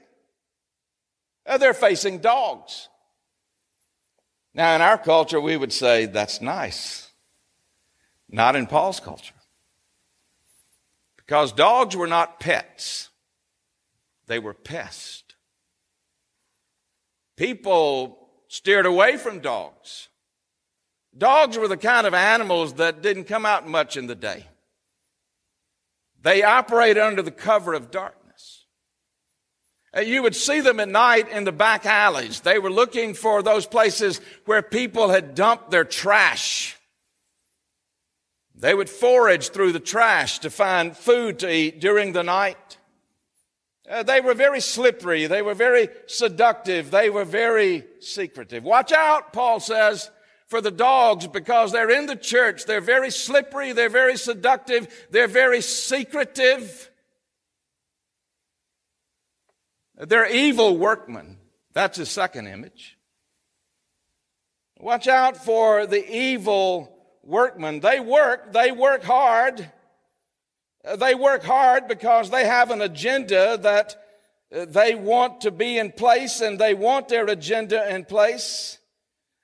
Uh, 1.46 1.60
they're 1.60 1.76
facing 1.76 2.18
dogs. 2.18 2.90
Now, 4.56 4.74
in 4.74 4.82
our 4.82 4.98
culture, 4.98 5.40
we 5.40 5.56
would 5.56 5.72
say 5.72 6.08
that's 6.08 6.42
nice. 6.42 7.12
Not 8.28 8.56
in 8.56 8.66
Paul's 8.66 9.00
culture. 9.00 9.36
Because 11.16 11.52
dogs 11.52 11.96
were 11.96 12.08
not 12.08 12.40
pets, 12.40 13.10
they 14.26 14.40
were 14.40 14.56
pests. 14.56 15.36
People 17.36 18.30
steered 18.48 18.88
away 18.88 19.18
from 19.18 19.42
dogs. 19.42 20.08
Dogs 21.18 21.58
were 21.58 21.68
the 21.68 21.78
kind 21.78 22.08
of 22.08 22.14
animals 22.14 22.74
that 22.76 23.02
didn't 23.02 23.26
come 23.26 23.46
out 23.46 23.68
much 23.68 23.98
in 23.98 24.08
the 24.08 24.16
day. 24.16 24.46
They 26.22 26.44
operated 26.44 27.02
under 27.02 27.22
the 27.22 27.32
cover 27.32 27.74
of 27.74 27.92
darkness. 27.92 28.66
You 30.00 30.24
would 30.24 30.36
see 30.36 30.62
them 30.62 30.80
at 30.80 30.88
night 30.88 31.28
in 31.30 31.44
the 31.44 31.52
back 31.52 31.86
alleys. 31.86 32.42
They 32.42 32.60
were 32.60 32.70
looking 32.70 33.14
for 33.14 33.44
those 33.44 33.66
places 33.66 34.22
where 34.46 34.62
people 34.62 35.10
had 35.10 35.36
dumped 35.36 35.70
their 35.70 35.84
trash. 35.84 36.78
They 38.56 38.74
would 38.74 38.90
forage 38.90 39.50
through 39.50 39.74
the 39.74 39.80
trash 39.80 40.40
to 40.40 40.50
find 40.50 40.96
food 40.96 41.40
to 41.40 41.54
eat 41.54 41.82
during 41.82 42.14
the 42.14 42.24
night. 42.24 42.78
Uh, 43.90 44.04
they 44.04 44.22
were 44.22 44.36
very 44.36 44.62
slippery. 44.62 45.26
They 45.26 45.42
were 45.42 45.56
very 45.56 45.90
seductive. 46.06 46.92
They 46.92 47.10
were 47.10 47.26
very 47.26 47.84
secretive. 48.00 48.64
Watch 48.64 48.94
out, 48.94 49.34
Paul 49.34 49.60
says, 49.60 50.10
for 50.52 50.60
the 50.60 50.70
dogs 50.70 51.26
because 51.28 51.72
they're 51.72 51.90
in 51.90 52.08
the 52.08 52.16
church. 52.16 52.66
They're 52.66 52.82
very 52.82 53.10
slippery. 53.10 53.72
They're 53.72 53.88
very 53.88 54.18
seductive. 54.18 55.08
They're 55.10 55.30
very 55.30 55.62
secretive. 55.62 56.92
They're 59.96 60.30
evil 60.30 60.78
workmen. 60.78 61.38
That's 61.72 61.98
his 61.98 62.10
second 62.10 62.48
image. 62.48 62.98
Watch 64.78 65.08
out 65.08 65.38
for 65.38 65.86
the 65.86 66.06
evil 66.14 66.98
workmen. 67.24 67.80
They 67.80 68.02
work, 68.02 68.52
they 68.52 68.74
work 68.74 69.04
hard. 69.04 69.72
They 70.98 71.16
work 71.16 71.44
hard 71.44 71.88
because 71.88 72.30
they 72.30 72.46
have 72.46 72.72
an 72.72 72.82
agenda 72.82 73.58
that 73.62 73.96
they 74.52 74.96
want 74.96 75.42
to 75.42 75.52
be 75.52 75.78
in 75.78 75.94
place 75.94 76.42
and 76.42 76.60
they 76.60 76.74
want 76.74 77.08
their 77.08 77.26
agenda 77.28 77.96
in 77.96 78.04
place. 78.04 78.80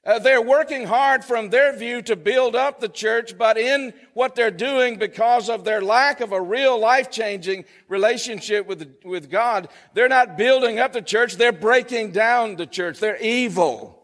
Uh, 0.07 0.19
they're 0.19 0.41
working 0.41 0.85
hard 0.85 1.21
from 1.21 1.49
their 1.49 1.75
view 1.75 2.01
to 2.01 2.15
build 2.15 2.55
up 2.55 2.79
the 2.79 2.87
church, 2.87 3.37
but 3.37 3.57
in 3.57 3.93
what 4.13 4.35
they're 4.35 4.49
doing, 4.49 4.97
because 4.97 5.49
of 5.49 5.65
their 5.65 5.81
lack 5.81 6.21
of 6.21 6.31
a 6.31 6.41
real 6.41 6.79
life 6.79 7.11
changing 7.11 7.65
relationship 7.89 8.65
with, 8.67 8.89
with 9.03 9.29
God, 9.29 9.67
they're 9.93 10.07
not 10.07 10.37
building 10.37 10.79
up 10.79 10.93
the 10.93 11.01
church, 11.01 11.35
they're 11.35 11.51
breaking 11.51 12.11
down 12.11 12.55
the 12.55 12.65
church. 12.65 12.99
They're 12.99 13.21
evil. 13.21 14.01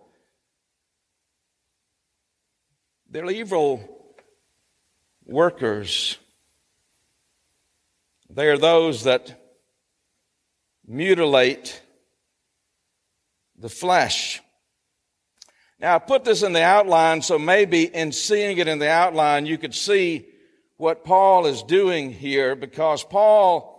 They're 3.10 3.32
evil 3.32 3.89
workers. 5.24 6.18
They 8.30 8.50
are 8.50 8.58
those 8.58 9.06
that 9.06 9.39
mutilate 10.86 11.82
the 13.58 13.70
flesh. 13.70 14.42
Now, 15.84 15.96
I 15.96 16.00
put 16.00 16.24
this 16.24 16.43
in 16.43 16.54
the 16.54 16.63
outline, 16.63 17.22
so 17.22 17.38
maybe 17.38 17.84
in 17.84 18.13
seeing 18.13 18.58
it 18.58 18.69
in 18.69 18.80
the 18.80 18.89
outline, 18.89 19.46
you 19.46 19.58
could 19.58 19.76
see 19.76 20.26
what 20.78 21.04
Paul 21.04 21.46
is 21.46 21.62
doing 21.62 22.10
here 22.10 22.56
because 22.56 23.04
Paul 23.04 23.69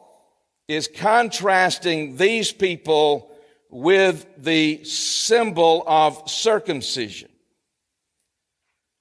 is 0.68 0.86
contrasting 0.86 2.18
these 2.18 2.52
people 2.52 3.34
with 3.70 4.26
the 4.36 4.84
symbol 4.84 5.82
of 5.86 6.28
circumcision. 6.28 7.30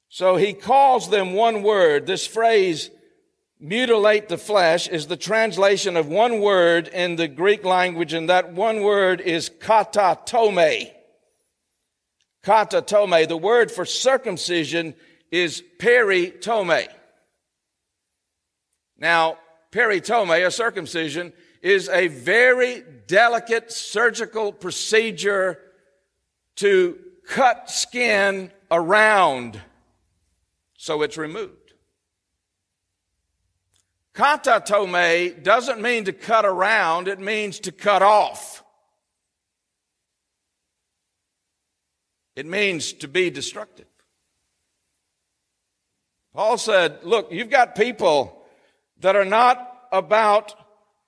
So 0.08 0.38
he 0.38 0.54
calls 0.54 1.10
them 1.10 1.34
one 1.34 1.62
word. 1.62 2.08
This 2.08 2.26
phrase, 2.26 2.90
mutilate 3.60 4.30
the 4.30 4.38
flesh, 4.38 4.88
is 4.88 5.08
the 5.08 5.18
translation 5.18 5.98
of 5.98 6.08
one 6.08 6.40
word 6.40 6.88
in 6.88 7.18
the 7.18 7.28
Greek 7.28 7.66
language, 7.66 8.14
and 8.14 8.30
that 8.30 8.54
one 8.54 8.82
word 8.82 9.20
is 9.20 9.50
katatome. 9.50 10.94
Katatome. 12.44 13.28
The 13.28 13.38
word 13.38 13.72
for 13.72 13.86
circumcision 13.86 14.96
is 15.32 15.64
peritome. 15.80 16.88
Now, 18.98 19.38
peritome, 19.72 20.46
a 20.46 20.52
circumcision, 20.52 21.34
is 21.62 21.90
a 21.90 22.08
very 22.08 22.84
delicate 23.08 23.72
surgical 23.72 24.52
procedure 24.52 25.60
to 26.58 27.00
cut 27.28 27.70
skin 27.70 28.52
around 28.70 29.62
so 30.84 31.02
it's 31.02 31.18
removed. 31.18 31.74
Kata 34.12 34.62
tome 34.66 35.42
doesn't 35.42 35.82
mean 35.82 36.04
to 36.04 36.12
cut 36.12 36.46
around, 36.46 37.08
it 37.08 37.20
means 37.20 37.62
to 37.62 37.72
cut 37.72 38.02
off. 38.02 38.63
It 42.36 42.46
means 42.46 42.94
to 42.94 43.08
be 43.08 43.30
destructive. 43.30 43.86
Paul 46.34 46.58
said, 46.58 47.00
Look, 47.04 47.32
you've 47.32 47.50
got 47.50 47.76
people 47.76 48.44
that 49.02 49.16
are 49.16 49.26
not 49.26 49.88
about 49.92 50.56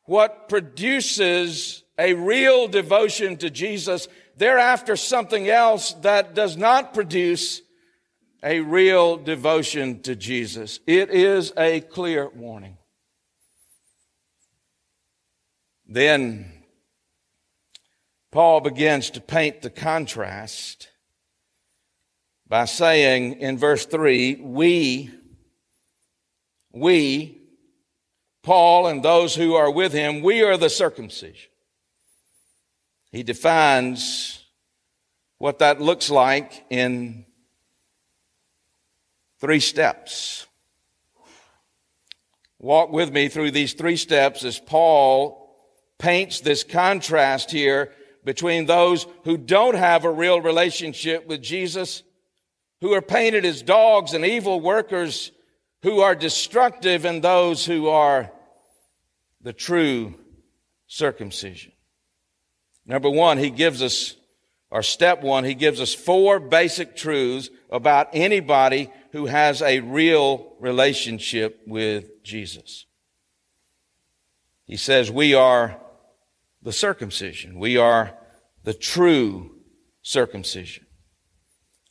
what 0.04 0.48
produces 0.50 1.84
a 1.98 2.14
real 2.14 2.68
devotion 2.68 3.38
to 3.38 3.50
Jesus. 3.50 4.08
They're 4.38 4.60
after 4.60 4.96
something 4.96 5.50
else 5.50 5.94
that 6.02 6.36
does 6.36 6.58
not 6.58 6.94
produce 6.94 7.62
a 8.44 8.60
real 8.60 9.18
devotion 9.18 10.02
to 10.04 10.16
Jesus. 10.16 10.80
It 10.86 11.10
is 11.10 11.52
a 11.58 11.82
clear 11.82 12.30
warning. 12.30 12.78
Then 15.88 16.52
Paul 18.32 18.62
begins 18.62 19.10
to 19.12 19.22
paint 19.22 19.62
the 19.62 19.70
contrast 19.70 20.90
by 22.48 22.66
saying 22.66 23.34
in 23.42 23.58
verse 23.58 23.86
3 23.86 24.36
we, 24.42 25.12
we, 26.72 27.42
Paul 28.44 28.88
and 28.88 29.04
those 29.04 29.36
who 29.36 29.56
are 29.56 29.72
with 29.72 29.92
him, 29.92 30.22
we 30.22 30.44
are 30.44 30.58
the 30.58 30.70
circumcision. 30.70 31.50
He 33.12 33.24
defines 33.24 34.44
what 35.38 35.60
that 35.60 35.82
looks 35.82 36.10
like 36.10 36.66
in 36.70 37.26
three 39.40 39.60
steps. 39.60 40.48
Walk 42.60 42.92
with 42.92 43.12
me 43.12 43.30
through 43.30 43.52
these 43.52 43.74
three 43.74 43.98
steps 43.98 44.44
as 44.44 44.60
Paul 44.60 45.56
paints 45.98 46.40
this 46.42 46.64
contrast 46.64 47.52
here 47.52 47.92
between 48.24 48.66
those 48.66 49.06
who 49.24 49.38
don't 49.38 49.76
have 49.76 50.04
a 50.04 50.12
real 50.12 50.42
relationship 50.42 51.28
with 51.28 51.42
Jesus, 51.42 52.04
who 52.86 52.94
are 52.94 53.02
painted 53.02 53.46
as 53.46 53.64
dogs 53.64 54.14
and 54.14 54.24
evil 54.24 54.62
workers 54.62 55.32
who 55.82 56.02
are 56.02 56.14
destructive, 56.14 57.04
and 57.04 57.24
those 57.24 57.66
who 57.66 57.88
are 57.88 58.32
the 59.42 59.54
true 59.54 60.14
circumcision. 60.86 61.72
Number 62.86 63.10
one, 63.10 63.40
he 63.40 63.50
gives 63.50 63.82
us, 63.82 64.16
or 64.70 64.84
step 64.84 65.24
one, 65.24 65.46
he 65.46 65.56
gives 65.56 65.82
us 65.82 65.96
four 65.96 66.40
basic 66.40 66.96
truths 66.96 67.50
about 67.72 68.10
anybody 68.14 68.92
who 69.14 69.26
has 69.26 69.64
a 69.64 69.80
real 69.80 70.54
relationship 70.60 71.62
with 71.66 72.24
Jesus. 72.24 72.86
He 74.66 74.78
says, 74.78 75.10
We 75.10 75.34
are 75.34 75.82
the 76.62 76.72
circumcision. 76.72 77.58
We 77.58 77.78
are 77.78 78.16
the 78.64 78.76
true 78.76 79.56
circumcision. 80.04 80.85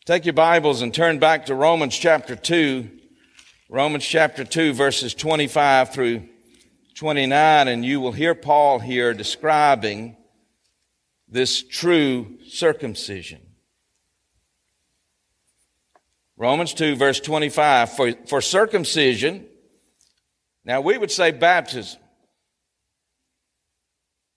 Take 0.06 0.26
your 0.26 0.34
Bibles 0.34 0.82
and 0.82 0.92
turn 0.92 1.18
back 1.18 1.46
to 1.46 1.54
Romans 1.54 1.96
chapter 1.96 2.36
2. 2.36 2.90
Romans 3.70 4.04
chapter 4.04 4.44
2 4.44 4.74
verses 4.74 5.14
25 5.14 5.94
through 5.94 6.28
29 6.94 7.68
and 7.68 7.82
you 7.82 8.02
will 8.02 8.12
hear 8.12 8.34
Paul 8.34 8.80
here 8.80 9.14
describing 9.14 10.18
this 11.26 11.62
true 11.62 12.36
circumcision. 12.46 13.40
Romans 16.36 16.74
2 16.74 16.96
verse 16.96 17.18
25 17.20 17.96
for, 17.96 18.12
for 18.26 18.42
circumcision 18.42 19.46
now 20.66 20.82
we 20.82 20.98
would 20.98 21.12
say 21.12 21.30
baptism 21.30 21.98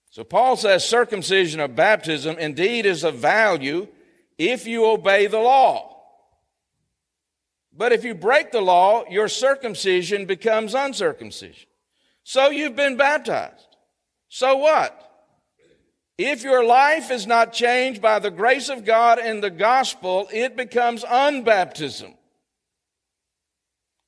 so 0.08 0.24
Paul 0.24 0.56
says 0.56 0.88
circumcision 0.88 1.60
or 1.60 1.68
baptism 1.68 2.38
indeed 2.38 2.86
is 2.86 3.04
of 3.04 3.16
value 3.16 3.86
if 4.38 4.66
you 4.66 4.86
obey 4.86 5.26
the 5.26 5.38
law. 5.38 5.96
But 7.76 7.92
if 7.92 8.04
you 8.04 8.14
break 8.14 8.50
the 8.50 8.60
law, 8.60 9.04
your 9.08 9.28
circumcision 9.28 10.26
becomes 10.26 10.74
uncircumcision. 10.74 11.68
So 12.24 12.50
you've 12.50 12.76
been 12.76 12.96
baptized. 12.96 13.66
So 14.28 14.56
what? 14.56 15.04
If 16.18 16.42
your 16.42 16.64
life 16.64 17.12
is 17.12 17.26
not 17.26 17.52
changed 17.52 18.02
by 18.02 18.18
the 18.18 18.32
grace 18.32 18.68
of 18.68 18.84
God 18.84 19.20
in 19.20 19.40
the 19.40 19.50
gospel, 19.50 20.28
it 20.32 20.56
becomes 20.56 21.04
unbaptism. 21.04 22.14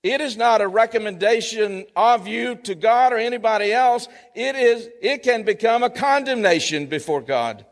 It 0.02 0.20
is 0.20 0.36
not 0.36 0.62
a 0.62 0.68
recommendation 0.68 1.86
of 1.94 2.26
you 2.26 2.56
to 2.56 2.74
God 2.74 3.12
or 3.12 3.18
anybody 3.18 3.72
else. 3.72 4.08
It 4.34 4.56
is, 4.56 4.88
it 5.00 5.22
can 5.22 5.44
become 5.44 5.82
a 5.82 5.90
condemnation 5.90 6.86
before 6.86 7.20
God. 7.20 7.66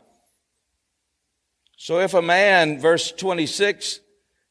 So 1.81 1.99
if 2.01 2.13
a 2.13 2.21
man, 2.21 2.77
verse 2.77 3.09
26, 3.09 4.01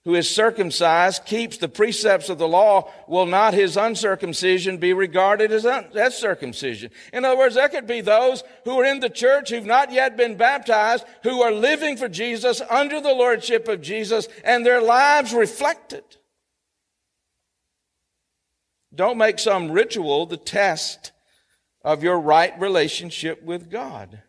who 0.06 0.14
is 0.14 0.34
circumcised 0.34 1.26
keeps 1.26 1.58
the 1.58 1.68
precepts 1.68 2.30
of 2.30 2.38
the 2.38 2.48
law, 2.48 2.90
will 3.06 3.26
not 3.26 3.52
his 3.52 3.76
uncircumcision 3.76 4.78
be 4.78 4.94
regarded 4.94 5.52
as, 5.52 5.66
un- 5.66 5.88
as 5.94 6.16
circumcision? 6.16 6.90
In 7.12 7.26
other 7.26 7.36
words, 7.36 7.54
there 7.54 7.68
could 7.68 7.86
be 7.86 8.00
those 8.00 8.42
who 8.64 8.80
are 8.80 8.84
in 8.86 9.00
the 9.00 9.10
church 9.10 9.50
who've 9.50 9.66
not 9.66 9.92
yet 9.92 10.16
been 10.16 10.38
baptized, 10.38 11.04
who 11.22 11.42
are 11.42 11.52
living 11.52 11.98
for 11.98 12.08
Jesus 12.08 12.62
under 12.70 12.98
the 12.98 13.12
lordship 13.12 13.68
of 13.68 13.82
Jesus, 13.82 14.26
and 14.42 14.64
their 14.64 14.80
lives 14.80 15.34
reflect 15.34 15.92
it. 15.92 16.16
Don't 18.94 19.18
make 19.18 19.38
some 19.38 19.70
ritual 19.70 20.24
the 20.24 20.38
test 20.38 21.12
of 21.84 22.02
your 22.02 22.18
right 22.18 22.58
relationship 22.58 23.42
with 23.42 23.70
God. 23.70 24.22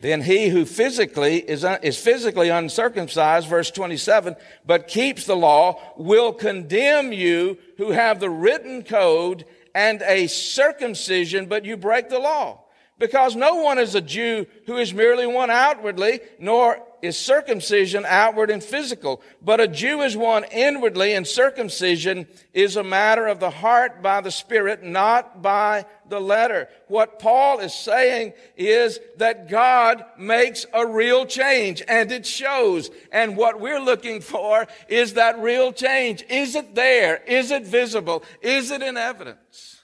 Then 0.00 0.22
he 0.22 0.48
who 0.48 0.64
physically 0.64 1.38
is, 1.38 1.64
is 1.82 1.98
physically 1.98 2.48
uncircumcised, 2.48 3.48
verse 3.48 3.70
27, 3.70 4.34
but 4.64 4.88
keeps 4.88 5.26
the 5.26 5.36
law 5.36 5.78
will 5.96 6.32
condemn 6.32 7.12
you 7.12 7.58
who 7.76 7.90
have 7.90 8.18
the 8.18 8.30
written 8.30 8.82
code 8.82 9.44
and 9.74 10.02
a 10.02 10.26
circumcision, 10.26 11.46
but 11.46 11.66
you 11.66 11.76
break 11.76 12.08
the 12.08 12.18
law. 12.18 12.64
Because 12.98 13.36
no 13.36 13.56
one 13.56 13.78
is 13.78 13.94
a 13.94 14.00
Jew 14.00 14.46
who 14.66 14.76
is 14.78 14.92
merely 14.92 15.26
one 15.26 15.50
outwardly, 15.50 16.20
nor 16.38 16.82
is 17.02 17.18
circumcision 17.18 18.04
outward 18.06 18.50
and 18.50 18.62
physical, 18.62 19.22
but 19.42 19.60
a 19.60 19.68
Jew 19.68 20.02
is 20.02 20.16
one 20.16 20.44
inwardly, 20.44 21.14
and 21.14 21.26
circumcision 21.26 22.26
is 22.52 22.76
a 22.76 22.84
matter 22.84 23.26
of 23.26 23.40
the 23.40 23.50
heart 23.50 24.02
by 24.02 24.20
the 24.20 24.30
Spirit, 24.30 24.82
not 24.82 25.42
by 25.42 25.86
the 26.08 26.20
letter. 26.20 26.68
What 26.88 27.18
Paul 27.18 27.60
is 27.60 27.74
saying 27.74 28.34
is 28.56 28.98
that 29.16 29.48
God 29.48 30.04
makes 30.18 30.66
a 30.72 30.86
real 30.86 31.26
change, 31.26 31.82
and 31.88 32.10
it 32.12 32.26
shows. 32.26 32.90
And 33.12 33.36
what 33.36 33.60
we're 33.60 33.80
looking 33.80 34.20
for 34.20 34.66
is 34.88 35.14
that 35.14 35.38
real 35.38 35.72
change. 35.72 36.24
Is 36.28 36.54
it 36.54 36.74
there? 36.74 37.16
Is 37.26 37.50
it 37.50 37.64
visible? 37.66 38.24
Is 38.42 38.70
it 38.70 38.82
in 38.82 38.96
evidence? 38.96 39.80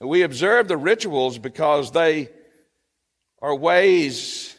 We 0.00 0.22
observe 0.22 0.68
the 0.68 0.76
rituals 0.76 1.38
because 1.38 1.92
they 1.92 2.28
are 3.44 3.54
ways 3.54 4.58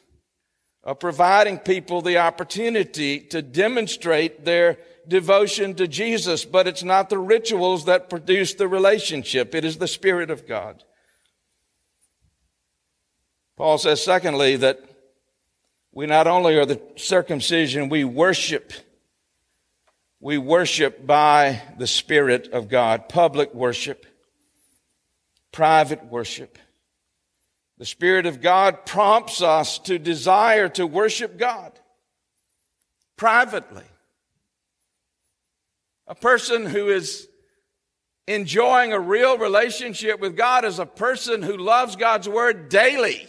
of 0.83 0.99
providing 0.99 1.57
people 1.57 2.03
the 2.03 2.19
opportunity 2.19 3.19
to 3.19 3.41
demonstrate 3.41 4.45
their 4.45 4.77
devotion 5.07 5.73
to 5.73 5.87
Jesus, 5.87 6.45
but 6.45 6.67
it's 6.67 6.83
not 6.83 7.09
the 7.09 7.17
rituals 7.17 7.85
that 7.85 8.11
produce 8.11 8.53
the 8.53 8.67
relationship. 8.67 9.55
It 9.55 9.65
is 9.65 9.79
the 9.79 9.87
Spirit 9.87 10.29
of 10.29 10.47
God. 10.47 10.83
Paul 13.57 13.79
says, 13.79 14.03
secondly, 14.03 14.55
that 14.57 14.79
we 15.91 16.05
not 16.05 16.27
only 16.27 16.55
are 16.59 16.67
the 16.67 16.79
circumcision, 16.95 17.89
we 17.89 18.03
worship. 18.03 18.71
We 20.19 20.37
worship 20.37 21.07
by 21.07 21.59
the 21.79 21.87
Spirit 21.87 22.49
of 22.49 22.69
God. 22.69 23.09
Public 23.09 23.51
worship, 23.51 24.05
private 25.51 26.05
worship. 26.05 26.59
The 27.77 27.85
Spirit 27.85 28.25
of 28.25 28.41
God 28.41 28.85
prompts 28.85 29.41
us 29.41 29.79
to 29.79 29.99
desire 29.99 30.69
to 30.69 30.87
worship 30.87 31.37
God 31.37 31.77
privately. 33.17 33.83
A 36.07 36.15
person 36.15 36.65
who 36.65 36.89
is 36.89 37.27
enjoying 38.27 38.93
a 38.93 38.99
real 38.99 39.37
relationship 39.37 40.19
with 40.19 40.37
God 40.37 40.63
is 40.63 40.79
a 40.79 40.85
person 40.85 41.41
who 41.41 41.57
loves 41.57 41.95
God's 41.95 42.29
Word 42.29 42.69
daily 42.69 43.27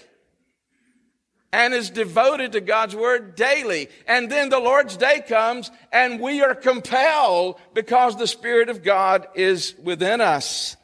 and 1.53 1.75
is 1.75 1.91
devoted 1.91 2.53
to 2.53 2.61
God's 2.61 2.95
Word 2.95 3.35
daily. 3.35 3.89
And 4.07 4.31
then 4.31 4.49
the 4.49 4.61
Lord's 4.61 4.97
day 4.97 5.23
comes 5.27 5.71
and 5.91 6.21
we 6.21 6.43
are 6.43 6.55
compelled 6.55 7.59
because 7.75 8.17
the 8.17 8.27
Spirit 8.27 8.69
of 8.69 8.85
God 8.85 9.27
is 9.35 9.75
within 9.83 10.21
us 10.21 10.77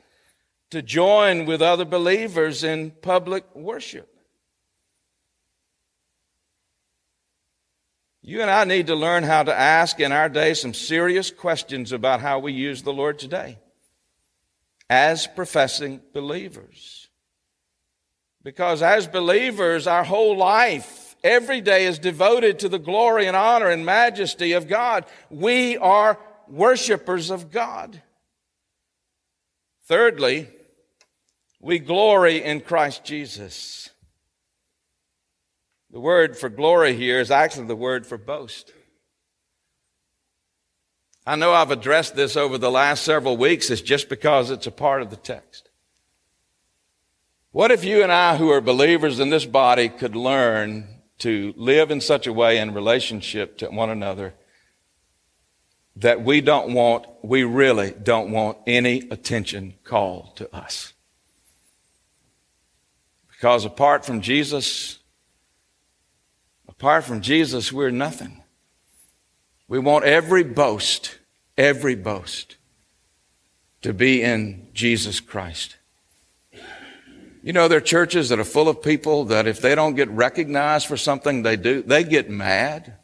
to 0.73 0.81
join 0.81 1.45
with 1.45 1.61
other 1.61 1.85
believers 1.85 2.65
in 2.65 2.91
public 2.91 3.45
worship. 3.55 4.09
You 8.23 8.41
and 8.41 8.51
I 8.51 8.65
need 8.65 8.87
to 8.87 8.95
learn 8.95 9.23
how 9.23 9.43
to 9.43 9.55
ask 9.55 10.01
in 10.01 10.13
our 10.13 10.31
day 10.31 10.55
some 10.55 10.73
serious 10.73 11.31
questions 11.31 11.93
about 11.93 12.21
how 12.21 12.39
we 12.39 12.55
use 12.55 12.83
the 12.83 12.93
Lord 12.93 13.19
today 13.19 13.59
as 14.89 15.27
professing 15.27 16.01
believers. 16.15 17.09
Because 18.43 18.81
as 18.81 19.07
believers, 19.07 19.87
our 19.87 20.05
whole 20.05 20.39
life, 20.39 21.17
every 21.23 21.61
day 21.61 21.85
is 21.85 21.99
devoted 21.99 22.61
to 22.61 22.71
the 22.71 22.79
glory 22.79 23.27
and 23.27 23.37
honor 23.37 23.69
and 23.69 23.85
majesty 23.85 24.53
of 24.53 24.69
God. 24.69 25.05
We 25.29 25.77
are 25.77 26.19
worshipers 26.49 27.31
of 27.31 27.51
God. 27.51 28.01
Thirdly, 29.85 30.49
we 31.62 31.79
glory 31.79 32.42
in 32.42 32.61
Christ 32.61 33.05
Jesus. 33.05 33.88
The 35.92 36.01
word 36.01 36.37
for 36.37 36.48
glory 36.48 36.94
here 36.94 37.20
is 37.20 37.31
actually 37.31 37.66
the 37.66 37.77
word 37.77 38.07
for 38.07 38.18
boast. 38.18 38.72
I 41.25 41.37
know 41.37 41.53
I've 41.53 41.70
addressed 41.70 42.16
this 42.16 42.37
over 42.37 42.59
the 42.59 42.70
last 42.70 43.05
several 43.05 43.37
weeks. 43.37 43.70
It's 43.70 43.81
just 43.81 44.09
because 44.09 44.51
it's 44.51 44.66
a 44.66 44.72
part 44.72 45.03
of 45.03 45.11
the 45.11 45.16
text. 45.16 45.70
What 47.53 47.70
if 47.70 47.85
you 47.85 48.03
and 48.03 48.11
I, 48.11 48.37
who 48.37 48.51
are 48.51 48.61
believers 48.61 49.20
in 49.20 49.31
this 49.31 49.44
body, 49.44 49.88
could 49.88 50.16
learn 50.16 50.88
to 51.18 51.55
live 51.57 51.92
in 51.92 52.01
such 52.01 52.27
a 52.27 52.33
way 52.33 52.59
in 52.59 52.75
relationship 52.75 53.59
to 53.59 53.68
one 53.68 53.90
another 53.90 54.35
that 55.94 56.25
we 56.25 56.40
don't 56.40 56.72
want, 56.72 57.07
we 57.22 57.44
really 57.44 57.92
don't 57.92 58.33
want 58.33 58.59
any 58.66 59.09
attention 59.11 59.75
called 59.85 60.37
to 60.38 60.53
us? 60.53 60.94
Because 63.43 63.65
apart 63.65 64.05
from 64.05 64.21
Jesus, 64.21 65.01
apart 66.69 67.03
from 67.03 67.23
Jesus, 67.23 67.73
we're 67.73 67.91
nothing. 67.91 68.41
We 69.67 69.81
want 69.81 70.05
every 70.05 70.45
boast, 70.45 71.19
every 71.59 71.97
boast 71.97 72.57
to 73.81 73.93
be 73.93 74.23
in 74.23 74.69
Jesus 74.75 75.19
Christ. 75.19 75.75
You 77.43 77.53
know, 77.53 77.67
there 77.67 77.79
are 77.79 77.81
churches 77.81 78.29
that 78.29 78.39
are 78.39 78.45
full 78.45 78.69
of 78.69 78.81
people 78.81 79.25
that 79.25 79.49
if 79.49 79.61
they 79.61 79.75
don't 79.75 79.97
get 79.97 80.09
recognized 80.11 80.87
for 80.87 80.97
something 80.97 81.43
they 81.43 81.57
do, 81.57 81.83
they 81.83 82.05
get 82.05 82.31
mad. 82.31 82.95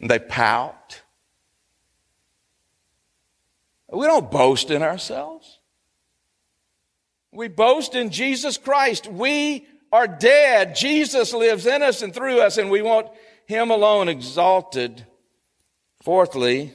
And 0.00 0.10
they 0.10 0.20
pout. 0.20 1.02
We 3.92 4.06
don't 4.06 4.30
boast 4.30 4.70
in 4.70 4.82
ourselves. 4.82 5.59
We 7.32 7.48
boast 7.48 7.94
in 7.94 8.10
Jesus 8.10 8.56
Christ. 8.58 9.06
We 9.06 9.66
are 9.92 10.06
dead. 10.06 10.74
Jesus 10.74 11.32
lives 11.32 11.66
in 11.66 11.82
us 11.82 12.02
and 12.02 12.14
through 12.14 12.40
us, 12.40 12.58
and 12.58 12.70
we 12.70 12.82
want 12.82 13.08
Him 13.46 13.70
alone 13.70 14.08
exalted. 14.08 15.06
Fourthly, 16.02 16.72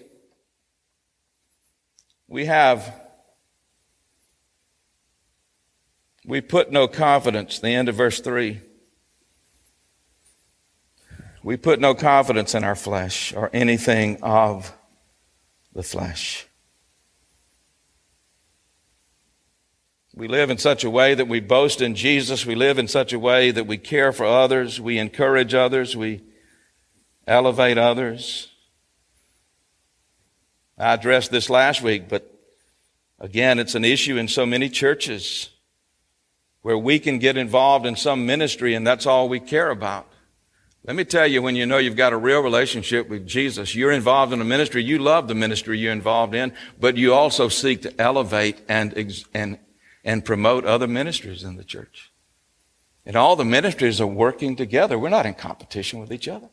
we 2.28 2.46
have 2.46 3.06
We 6.28 6.42
put 6.42 6.72
no 6.72 6.88
confidence, 6.88 7.60
the 7.60 7.70
end 7.70 7.88
of 7.88 7.96
verse 7.96 8.20
3. 8.20 8.60
We 11.44 11.56
put 11.56 11.80
no 11.80 11.94
confidence 11.94 12.56
in 12.56 12.64
our 12.64 12.76
flesh 12.76 13.32
or 13.34 13.52
anything 13.54 14.18
of 14.24 14.74
the 15.74 15.84
flesh. 15.84 16.48
We 20.16 20.30
live 20.30 20.50
in 20.50 20.58
such 20.58 20.86
a 20.86 20.90
way 20.90 21.14
that 21.14 21.28
we 21.28 21.42
boast 21.42 21.82
in 21.82 21.94
Jesus. 21.94 22.46
We 22.46 22.56
live 22.56 22.80
in 22.80 22.88
such 22.88 23.12
a 23.12 23.20
way 23.20 23.52
that 23.52 23.68
we 23.68 23.78
care 23.78 24.14
for 24.14 24.26
others. 24.26 24.80
We 24.80 24.98
encourage 24.98 25.54
others. 25.54 25.98
We 25.98 26.24
elevate 27.28 27.78
others. 27.78 28.50
I 30.78 30.94
addressed 30.94 31.32
this 31.32 31.50
last 31.50 31.82
week, 31.82 32.08
but 32.08 32.34
again, 33.20 33.60
it's 33.60 33.76
an 33.76 33.84
issue 33.84 34.16
in 34.16 34.30
so 34.30 34.46
many 34.46 34.70
churches 34.70 35.50
where 36.62 36.78
we 36.78 36.98
can 36.98 37.20
get 37.20 37.36
involved 37.36 37.86
in 37.86 37.98
some 37.98 38.26
ministry 38.26 38.74
and 38.74 38.88
that's 38.88 39.06
all 39.06 39.28
we 39.28 39.42
care 39.42 39.70
about. 39.70 40.08
Let 40.86 40.96
me 40.96 41.04
tell 41.04 41.28
you, 41.28 41.42
when 41.42 41.56
you 41.58 41.66
know 41.66 41.78
you've 41.78 41.96
got 41.96 42.14
a 42.14 42.18
real 42.18 42.42
relationship 42.42 43.10
with 43.10 43.28
Jesus, 43.28 43.76
you're 43.76 43.92
involved 43.92 44.32
in 44.32 44.40
a 44.40 44.46
ministry, 44.46 44.84
you 44.84 45.00
love 45.00 45.28
the 45.28 45.36
ministry 45.36 45.80
you're 45.80 45.92
involved 45.92 46.36
in, 46.36 46.54
but 46.80 46.96
you 46.96 47.14
also 47.14 47.50
seek 47.50 47.82
to 47.82 48.02
elevate 48.02 48.62
and, 48.70 48.94
and, 49.34 49.58
and 50.06 50.24
promote 50.24 50.64
other 50.64 50.88
ministries 50.88 51.44
in 51.44 51.58
the 51.58 51.64
church. 51.64 52.12
And 53.06 53.16
all 53.16 53.36
the 53.36 53.44
ministries 53.44 54.00
are 54.00 54.08
working 54.08 54.56
together. 54.56 54.98
We're 54.98 55.10
not 55.10 55.26
in 55.26 55.34
competition 55.34 56.00
with 56.00 56.14
each 56.14 56.28
other. 56.28 56.50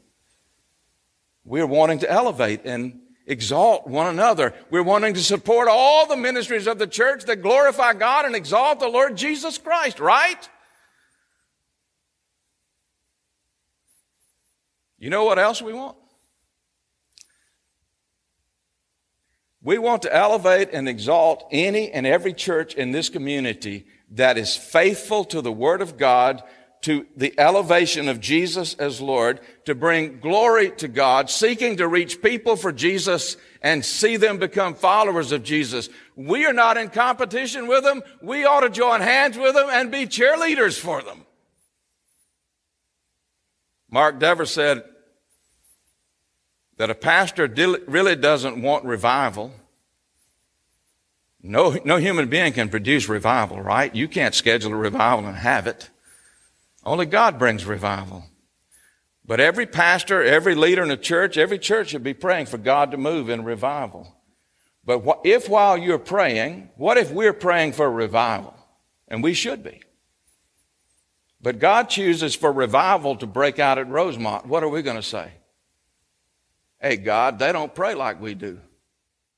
We're 1.45 1.67
wanting 1.67 1.99
to 2.01 2.11
elevate 2.11 2.62
and 2.65 3.01
exalt 3.27 3.87
one 3.87 4.07
another. 4.07 4.55
We're 4.71 4.83
wanting 4.83 5.15
to 5.15 5.23
support 5.23 5.69
all 5.69 6.07
the 6.07 6.17
ministries 6.17 6.67
of 6.67 6.79
the 6.79 6.87
church 6.87 7.25
that 7.25 7.43
glorify 7.43 7.93
God 7.93 8.25
and 8.25 8.35
exalt 8.35 8.81
the 8.81 8.88
Lord 8.88 9.17
Jesus 9.17 9.59
Christ, 9.59 10.01
right? 10.01 10.49
You 14.99 15.11
know 15.11 15.25
what 15.25 15.38
else 15.38 15.61
we 15.61 15.73
want? 15.73 15.97
We 19.62 19.79
want 19.79 20.03
to 20.03 20.14
elevate 20.14 20.70
and 20.72 20.88
exalt 20.88 21.46
any 21.53 21.90
and 21.90 22.07
every 22.07 22.35
church 22.35 22.75
in 22.75 22.90
this 22.90 23.09
community 23.09 23.87
that 24.11 24.37
is 24.37 24.57
faithful 24.57 25.25
to 25.27 25.40
the 25.40 25.53
Word 25.53 25.81
of 25.81 25.96
God 25.96 26.42
to 26.83 27.07
the 27.16 27.33
elevation 27.38 28.09
of 28.09 28.20
Jesus 28.20 28.75
as 28.75 29.01
Lord, 29.01 29.40
to 29.64 29.75
bring 29.75 30.18
glory 30.18 30.72
to 30.72 30.88
God, 30.88 31.31
seeking 31.31 31.77
to 31.77 31.87
reach 31.87 32.20
people 32.20 32.57
for 32.57 32.72
Jesus 32.72 33.37
and 33.62 33.85
see 33.85 34.16
them 34.16 34.38
become 34.38 34.75
followers 34.75 35.31
of 35.31 35.44
Jesus. 35.44 35.88
We 36.16 36.44
are 36.44 36.53
not 36.53 36.77
in 36.77 36.88
competition 36.88 37.68
with 37.68 37.85
them. 37.85 38.03
We 38.20 38.44
ought 38.44 38.61
to 38.61 38.68
join 38.68 39.01
hands 39.01 39.38
with 39.38 39.55
them 39.55 39.68
and 39.70 39.92
be 39.92 40.07
cheerleaders 40.07 40.79
for 40.79 41.03
them. 41.03 41.25
Mark 43.88 44.18
Dever 44.18 44.46
said 44.46 44.83
that 46.77 46.91
a 46.91 46.95
pastor 46.95 47.47
really 47.87 48.17
doesn't 48.17 48.61
want 48.61 48.85
revival. 48.85 49.53
No, 51.43 51.77
no 51.85 51.97
human 51.97 52.29
being 52.29 52.53
can 52.53 52.69
produce 52.69 53.09
revival, 53.09 53.61
right? 53.61 53.95
You 53.95 54.09
can't 54.09 54.35
schedule 54.35 54.73
a 54.73 54.77
revival 54.77 55.27
and 55.27 55.37
have 55.37 55.67
it. 55.67 55.91
Only 56.85 57.07
God 57.07 57.39
brings 57.39 57.65
revival. 57.65 58.25
But 59.25 59.41
every 59.41 59.67
pastor, 59.67 60.23
every 60.23 60.55
leader 60.55 60.83
in 60.83 60.89
the 60.89 60.97
church, 60.97 61.37
every 61.37 61.59
church 61.59 61.91
should 61.91 62.03
be 62.03 62.15
praying 62.15 62.47
for 62.47 62.59
God 62.59 62.91
to 62.91 62.97
move 62.97 63.29
in 63.29 63.45
revival. 63.45 64.17
But 64.85 65.21
if 65.25 65.49
while 65.49 65.79
you're 65.79 65.99
praying, 65.99 66.71
what 66.77 66.97
if 66.97 67.13
we're 67.13 67.33
praying 67.33 67.73
for 67.73 67.91
revival? 67.91 68.55
And 69.07 69.23
we 69.23 69.35
should 69.35 69.63
be. 69.63 69.83
But 71.41 71.59
God 71.59 71.89
chooses 71.89 72.35
for 72.35 72.53
revival 72.53 73.17
to 73.17 73.27
break 73.27 73.59
out 73.59 73.79
at 73.79 73.89
Rosemont. 73.89 74.47
What 74.47 74.63
are 74.63 74.69
we 74.69 74.83
going 74.83 74.97
to 74.97 75.03
say? 75.03 75.33
Hey, 76.83 76.97
God, 76.97 77.38
they 77.38 77.53
don't 77.53 77.73
pray 77.73 77.95
like 77.95 78.21
we 78.21 78.35
do. 78.35 78.59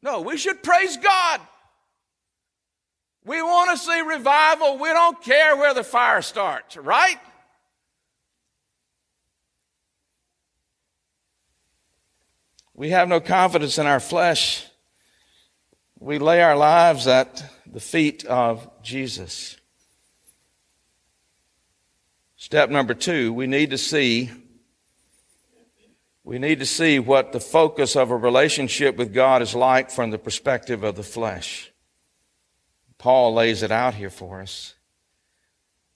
No, 0.03 0.23
we 0.23 0.39
should 0.39 0.63
praise 0.63 0.97
God. 0.97 1.41
We 3.27 3.43
want 3.43 3.71
to 3.71 3.77
see 3.77 4.01
revival. 4.01 4.79
We 4.79 4.89
don't 4.89 5.23
care 5.23 5.55
where 5.55 5.75
the 5.75 5.85
fire 5.85 6.23
starts, 6.23 6.79
right? 6.79 7.19
We 12.73 12.91
have 12.91 13.09
no 13.09 13.21
confidence 13.21 13.79
in 13.79 13.87
our 13.87 14.01
flesh. 14.01 14.67
We 15.99 16.19
lay 16.19 16.43
our 16.43 16.57
lives 16.57 17.07
at 17.07 17.45
the 17.67 17.81
feet 17.81 18.25
of 18.25 18.69
Jesus. 18.83 19.59
Step 22.37 22.69
number 22.71 22.95
two, 22.95 23.33
we 23.33 23.47
need 23.47 23.71
to 23.71 23.79
see 23.79 24.31
we 26.25 26.39
need 26.39 26.59
to 26.61 26.67
see 26.67 26.99
what 26.99 27.33
the 27.33 27.41
focus 27.41 27.97
of 27.97 28.11
a 28.11 28.17
relationship 28.17 28.97
with 28.97 29.13
God 29.13 29.43
is 29.43 29.55
like 29.55 29.91
from 29.91 30.11
the 30.11 30.19
perspective 30.19 30.83
of 30.83 30.97
the 30.97 31.03
flesh. 31.03 31.71
Paul 32.97 33.35
lays 33.35 33.63
it 33.63 33.71
out 33.71 33.95
here 33.95 34.09
for 34.09 34.41
us. 34.41 34.75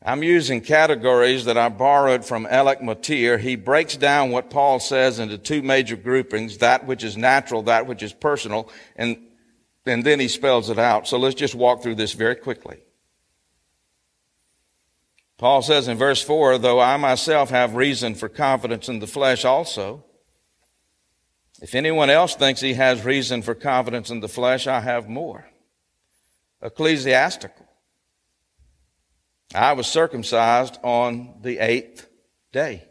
I'm 0.03 0.23
using 0.23 0.61
categories 0.61 1.47
that 1.47 1.57
I 1.57 1.71
borrowed 1.71 2.25
from 2.25 2.47
Alec 2.47 2.83
Motyer. 2.83 3.39
He 3.39 3.57
breaks 3.57 3.97
down 3.97 4.31
what 4.31 4.51
Paul 4.51 4.79
says 4.79 5.19
into 5.19 5.39
two 5.39 5.63
major 5.63 5.97
groupings, 5.97 6.59
that 6.59 6.87
which 6.87 7.03
is 7.03 7.17
natural, 7.17 7.63
that 7.63 7.87
which 7.87 8.03
is 8.03 8.13
personal, 8.13 8.71
and, 8.97 9.17
and 9.87 10.05
then 10.05 10.21
he 10.21 10.29
spells 10.29 10.69
it 10.69 10.79
out. 10.79 11.09
So 11.09 11.19
let's 11.19 11.35
just 11.35 11.55
walk 11.55 11.83
through 11.83 11.97
this 11.97 12.13
very 12.13 12.37
quickly. 12.37 12.79
Paul 15.39 15.63
says 15.63 15.89
in 15.89 15.97
verse 15.97 16.23
4, 16.23 16.59
though 16.59 16.81
I 16.81 16.97
myself 16.99 17.51
have 17.51 17.75
reason 17.75 18.15
for 18.15 18.29
confidence 18.29 18.89
in 18.89 18.99
the 18.99 19.07
flesh 19.07 19.45
also, 19.45 20.05
if 21.61 21.75
anyone 21.75 22.11
else 22.11 22.35
thinks 22.35 22.61
he 22.61 22.75
has 22.75 23.05
reason 23.05 23.43
for 23.43 23.55
confidence 23.55 24.11
in 24.11 24.21
the 24.21 24.29
flesh, 24.29 24.67
I 24.67 24.81
have 24.81 25.09
more. 25.09 25.47
Ecclesiastical. 26.63 27.67
I 29.55 29.73
was 29.73 29.87
circumcised 29.87 30.79
on 30.83 31.37
the 31.41 31.59
eighth 31.59 32.09
day. 32.53 32.85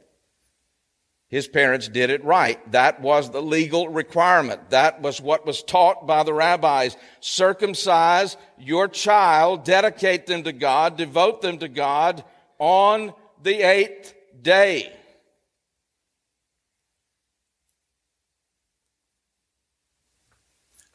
His 1.30 1.48
parents 1.48 1.90
did 1.90 2.10
it 2.10 2.24
right. 2.24 2.72
That 2.72 3.02
was 3.02 3.30
the 3.30 3.42
legal 3.42 3.90
requirement. 3.90 4.70
That 4.70 5.02
was 5.02 5.20
what 5.20 5.46
was 5.46 5.62
taught 5.62 6.08
by 6.08 6.24
the 6.24 6.34
rabbis. 6.34 6.96
Circumcise 7.20 8.38
your 8.58 8.88
child, 8.88 9.66
dedicate 9.66 10.26
them 10.26 10.44
to 10.44 10.54
God, 10.54 10.96
devote 10.96 11.42
them 11.42 11.58
to 11.60 11.68
God 11.68 12.24
on 12.60 13.14
the 13.44 13.62
eighth 13.62 14.16
day. 14.42 14.97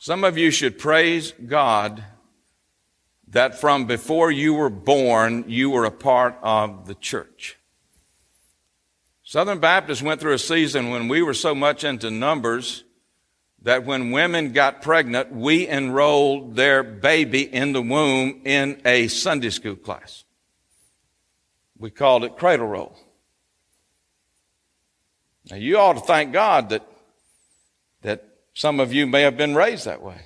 Some 0.04 0.24
of 0.24 0.36
you 0.36 0.50
should 0.50 0.80
praise 0.80 1.30
God 1.30 2.02
that 3.28 3.60
from 3.60 3.86
before 3.86 4.32
you 4.32 4.52
were 4.52 4.68
born, 4.68 5.44
you 5.46 5.70
were 5.70 5.84
a 5.84 5.92
part 5.92 6.36
of 6.42 6.88
the 6.88 6.96
church. 6.96 7.56
Southern 9.22 9.60
Baptists 9.60 10.02
went 10.02 10.20
through 10.20 10.32
a 10.32 10.40
season 10.40 10.90
when 10.90 11.06
we 11.06 11.22
were 11.22 11.34
so 11.34 11.54
much 11.54 11.84
into 11.84 12.10
numbers 12.10 12.82
that 13.62 13.84
when 13.84 14.10
women 14.10 14.50
got 14.50 14.82
pregnant, 14.82 15.32
we 15.32 15.68
enrolled 15.68 16.56
their 16.56 16.82
baby 16.82 17.42
in 17.42 17.72
the 17.72 17.80
womb 17.80 18.42
in 18.44 18.82
a 18.84 19.06
Sunday 19.06 19.50
school 19.50 19.76
class. 19.76 20.24
We 21.78 21.92
called 21.92 22.24
it 22.24 22.36
cradle 22.36 22.66
roll. 22.66 22.98
Now 25.48 25.58
you 25.58 25.78
ought 25.78 25.92
to 25.92 26.00
thank 26.00 26.32
God 26.32 26.70
that, 26.70 26.84
some 28.54 28.80
of 28.80 28.92
you 28.92 29.06
may 29.06 29.22
have 29.22 29.36
been 29.36 29.54
raised 29.54 29.86
that 29.86 30.02
way. 30.02 30.20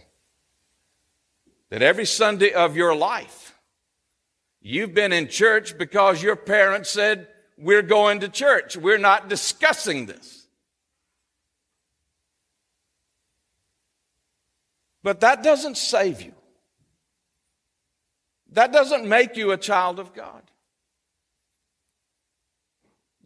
That 1.70 1.82
every 1.82 2.06
Sunday 2.06 2.52
of 2.52 2.76
your 2.76 2.94
life, 2.94 3.54
you've 4.60 4.94
been 4.94 5.12
in 5.12 5.28
church 5.28 5.76
because 5.76 6.22
your 6.22 6.36
parents 6.36 6.90
said, 6.90 7.28
we're 7.58 7.82
going 7.82 8.20
to 8.20 8.28
church. 8.28 8.76
We're 8.76 8.98
not 8.98 9.28
discussing 9.28 10.06
this. 10.06 10.46
But 15.02 15.20
that 15.20 15.42
doesn't 15.42 15.76
save 15.76 16.20
you. 16.20 16.32
That 18.52 18.72
doesn't 18.72 19.08
make 19.08 19.36
you 19.36 19.52
a 19.52 19.56
child 19.56 19.98
of 19.98 20.14
God. 20.14 20.42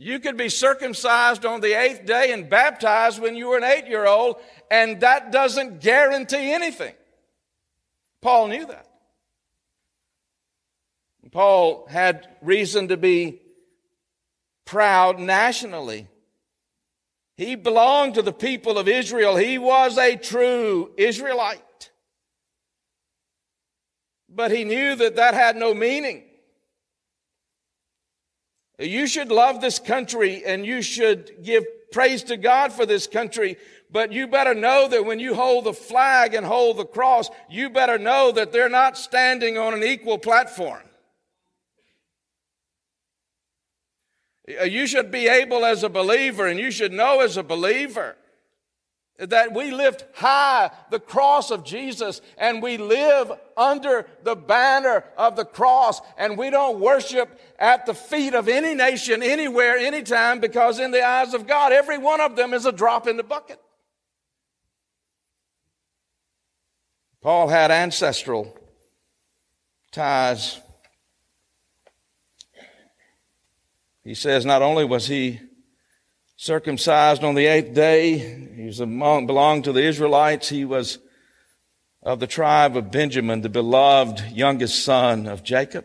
You 0.03 0.19
could 0.19 0.39
be 0.39 0.49
circumcised 0.49 1.45
on 1.45 1.61
the 1.61 1.75
eighth 1.75 2.07
day 2.07 2.33
and 2.33 2.49
baptized 2.49 3.21
when 3.21 3.37
you 3.37 3.49
were 3.49 3.59
an 3.59 3.65
eight 3.65 3.87
year 3.87 4.07
old, 4.07 4.37
and 4.71 4.99
that 5.03 5.31
doesn't 5.31 5.83
guarantee 5.83 6.55
anything. 6.55 6.95
Paul 8.23 8.49
knew 8.49 8.65
that. 8.65 8.87
Paul 11.31 11.87
had 11.87 12.27
reason 12.41 12.89
to 12.89 12.97
be 12.97 13.43
proud 14.65 15.19
nationally. 15.19 16.09
He 17.37 17.55
belonged 17.55 18.15
to 18.15 18.23
the 18.23 18.33
people 18.33 18.79
of 18.79 18.89
Israel. 18.89 19.37
He 19.37 19.59
was 19.59 19.99
a 19.99 20.17
true 20.17 20.93
Israelite. 20.97 21.91
But 24.31 24.51
he 24.51 24.65
knew 24.65 24.97
that 24.97 25.17
that 25.17 25.35
had 25.35 25.57
no 25.57 25.75
meaning. 25.75 26.25
You 28.81 29.07
should 29.07 29.31
love 29.31 29.61
this 29.61 29.79
country 29.79 30.43
and 30.45 30.65
you 30.65 30.81
should 30.81 31.45
give 31.45 31.65
praise 31.93 32.23
to 32.25 32.37
God 32.37 32.73
for 32.73 32.87
this 32.87 33.07
country, 33.07 33.59
but 33.91 34.13
you 34.13 34.27
better 34.27 34.55
know 34.55 34.89
that 34.89 35.05
when 35.05 35.21
you 35.21 35.35
hold 35.35 35.65
the 35.65 35.75
flag 35.75 36.35
and 36.35 36.47
hold 36.47 36.79
the 36.79 36.87
cross, 36.87 37.29
you 37.51 37.69
better 37.69 37.99
know 37.99 38.33
that 38.33 38.53
they're 38.53 38.71
not 38.71 38.97
standing 38.97 39.59
on 39.59 39.75
an 39.75 39.83
equal 39.83 40.19
platform. 40.19 40.83
Uh, 44.61 44.65
you 44.65 44.87
should 44.87 45.11
be 45.11 45.29
able 45.29 45.65
as 45.65 45.83
a 45.83 45.89
believer, 45.89 46.47
and 46.47 46.59
you 46.59 46.71
should 46.71 46.93
know 46.93 47.21
as 47.21 47.37
a 47.37 47.43
believer 47.43 48.17
that 49.21 49.53
we 49.55 49.71
lift 49.71 50.05
high 50.15 50.71
the 50.91 50.99
cross 51.01 51.51
of 51.51 51.65
Jesus 51.65 52.21
and 52.39 52.63
we 52.63 52.77
live 52.77 53.31
under 53.57 54.07
the 54.23 54.35
banner 54.35 55.05
of 55.17 55.37
the 55.37 55.45
cross 55.45 56.01
and 56.19 56.39
we 56.39 56.51
don't 56.51 56.81
worship 56.81 57.39
at 57.59 57.87
the 57.87 57.95
feet 57.95 58.35
of 58.35 58.49
any 58.49 58.75
nation, 58.75 59.23
anywhere, 59.23 59.77
anytime, 59.77 60.41
because 60.41 60.79
in 60.79 60.91
the 60.91 61.05
eyes 61.05 61.35
of 61.35 61.47
God, 61.47 61.73
every 61.73 61.99
one 61.99 62.21
of 62.21 62.37
them 62.37 62.55
is 62.55 62.67
a 62.67 62.73
drop 62.73 63.07
in 63.07 63.17
the 63.17 63.23
bucket. 63.23 63.61
Paul 67.21 67.49
had 67.49 67.71
ancestral 67.71 68.57
ties 69.93 70.59
He 74.11 74.15
says 74.15 74.45
not 74.45 74.63
only 74.63 74.85
was 74.85 75.07
he 75.07 75.41
circumcised 76.41 77.23
on 77.23 77.35
the 77.35 77.45
eighth 77.45 77.75
day, 77.75 78.17
he 78.57 78.65
was 78.65 78.81
among, 78.81 79.27
belonged 79.27 79.63
to 79.65 79.73
the 79.73 79.83
Israelites, 79.83 80.49
he 80.49 80.65
was 80.65 80.99
of 82.03 82.19
the 82.19 82.27
tribe 82.27 82.79
of 82.79 82.91
Benjamin, 82.91 83.43
the 83.43 83.51
beloved 83.51 84.25
youngest 84.33 84.83
son 84.83 85.27
of 85.27 85.43
Jacob, 85.43 85.85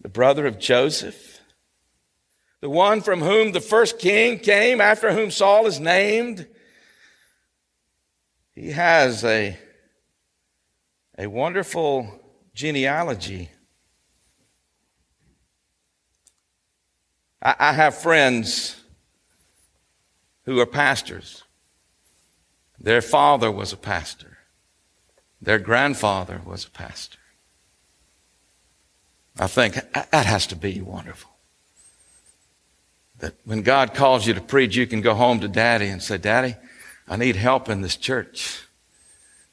the 0.00 0.08
brother 0.08 0.46
of 0.46 0.60
Joseph, 0.60 1.40
the 2.60 2.70
one 2.70 3.00
from 3.00 3.22
whom 3.22 3.50
the 3.50 3.60
first 3.60 3.98
king 3.98 4.38
came, 4.38 4.80
after 4.80 5.12
whom 5.12 5.32
Saul 5.32 5.66
is 5.66 5.80
named. 5.80 6.46
He 8.54 8.70
has 8.70 9.24
a, 9.24 9.58
a 11.18 11.26
wonderful 11.26 12.20
genealogy. 12.54 13.50
I, 17.42 17.56
I 17.58 17.72
have 17.72 17.96
friends 17.96 18.80
who 20.44 20.60
are 20.60 20.66
pastors. 20.66 21.42
Their 22.78 23.02
father 23.02 23.50
was 23.50 23.72
a 23.72 23.76
pastor. 23.76 24.38
Their 25.40 25.58
grandfather 25.58 26.40
was 26.44 26.64
a 26.64 26.70
pastor. 26.70 27.18
I 29.38 29.46
think 29.46 29.74
that 29.74 30.26
has 30.26 30.46
to 30.48 30.56
be 30.56 30.80
wonderful. 30.80 31.30
That 33.18 33.34
when 33.44 33.62
God 33.62 33.94
calls 33.94 34.26
you 34.26 34.34
to 34.34 34.40
preach, 34.40 34.76
you 34.76 34.86
can 34.86 35.00
go 35.00 35.14
home 35.14 35.40
to 35.40 35.48
daddy 35.48 35.88
and 35.88 36.02
say, 36.02 36.18
Daddy, 36.18 36.56
I 37.08 37.16
need 37.16 37.36
help 37.36 37.68
in 37.68 37.80
this 37.80 37.96
church. 37.96 38.62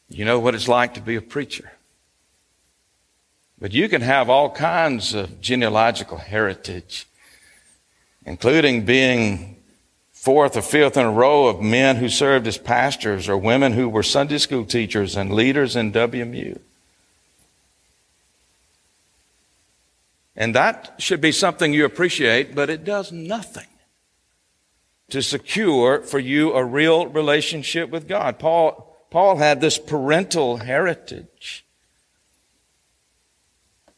You 0.09 0.25
know 0.25 0.39
what 0.39 0.55
it's 0.55 0.67
like 0.67 0.93
to 0.95 1.01
be 1.01 1.15
a 1.15 1.21
preacher. 1.21 1.71
But 3.59 3.71
you 3.71 3.87
can 3.89 4.01
have 4.01 4.29
all 4.29 4.49
kinds 4.49 5.13
of 5.13 5.41
genealogical 5.41 6.17
heritage 6.17 7.07
including 8.25 8.85
being 8.85 9.60
fourth 10.21 10.55
or 10.55 10.61
fifth 10.61 10.97
in 10.97 11.03
a 11.03 11.11
row 11.11 11.47
of 11.47 11.61
men 11.61 11.95
who 11.95 12.07
served 12.07 12.45
as 12.45 12.59
pastors 12.59 13.27
or 13.27 13.35
women 13.35 13.73
who 13.73 13.89
were 13.89 14.03
Sunday 14.03 14.37
school 14.37 14.63
teachers 14.63 15.17
and 15.17 15.33
leaders 15.33 15.75
in 15.75 15.91
WMU. 15.91 16.59
And 20.35 20.53
that 20.53 20.93
should 20.99 21.21
be 21.21 21.31
something 21.31 21.73
you 21.73 21.85
appreciate, 21.85 22.53
but 22.53 22.69
it 22.69 22.83
does 22.83 23.11
nothing 23.11 23.65
to 25.09 25.23
secure 25.23 26.03
for 26.03 26.19
you 26.19 26.53
a 26.53 26.63
real 26.63 27.07
relationship 27.07 27.89
with 27.89 28.07
God. 28.07 28.37
Paul, 28.37 28.95
Paul 29.09 29.37
had 29.37 29.59
this 29.59 29.79
parental 29.79 30.57
heritage. 30.57 31.65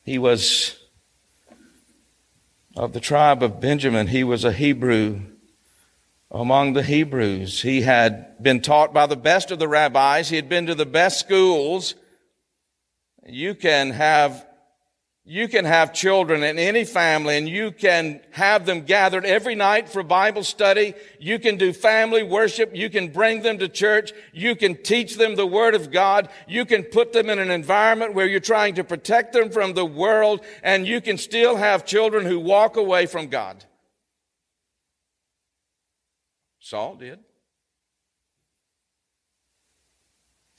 He 0.06 0.18
was 0.18 0.80
of 2.78 2.94
the 2.94 3.02
tribe 3.02 3.44
of 3.44 3.60
Benjamin. 3.60 4.08
He 4.08 4.24
was 4.24 4.46
a 4.46 4.54
Hebrew 4.54 5.33
among 6.34 6.74
the 6.74 6.84
Hebrews. 6.84 7.62
He 7.62 7.82
had 7.82 8.42
been 8.42 8.62
taught 8.62 8.94
by 8.94 9.06
the 9.06 9.16
best 9.16 9.52
of 9.52 9.60
the 9.60 9.68
rabbis. 9.68 10.30
He 10.30 10.36
had 10.36 10.50
been 10.50 10.66
to 10.66 10.76
the 10.76 10.86
best 10.86 11.20
schools. 11.20 11.96
You 13.26 13.56
can 13.56 13.92
have 13.92 14.46
you 15.26 15.48
can 15.48 15.64
have 15.64 15.94
children 15.94 16.44
in 16.44 16.60
any 16.60 16.84
family 16.84 17.38
and 17.38 17.48
you 17.48 17.72
can 17.72 18.20
have 18.32 18.66
them 18.66 18.82
gathered 18.82 19.24
every 19.24 19.56
night 19.56 19.88
for 19.88 20.04
Bible 20.04 20.44
study. 20.44 20.96
You 21.18 21.40
can 21.40 21.56
do 21.56 21.72
family 21.72 22.24
worship. 22.24 22.76
You 22.76 22.90
can 22.90 23.08
bring 23.08 23.42
them 23.42 23.58
to 23.60 23.70
church. 23.70 24.12
You 24.34 24.58
can 24.58 24.76
teach 24.84 25.16
them 25.16 25.36
the 25.36 25.48
Word 25.48 25.76
of 25.76 25.92
God. 25.92 26.28
You 26.46 26.66
can 26.66 26.84
put 26.84 27.14
them 27.14 27.30
in 27.30 27.40
an 27.40 27.52
environment 27.52 28.16
where 28.16 28.28
you're 28.28 28.42
trying 28.42 28.76
to 28.76 28.84
protect 28.84 29.32
them 29.32 29.50
from 29.50 29.76
the 29.76 29.86
world 29.86 30.44
and 30.62 30.86
you 30.86 31.00
can 31.00 31.18
still 31.18 31.56
have 31.56 31.86
children 31.86 32.26
who 32.26 32.42
walk 32.42 32.76
away 32.76 33.06
from 33.06 33.28
God. 33.28 33.64
Saul 36.64 36.96
did. 36.96 37.20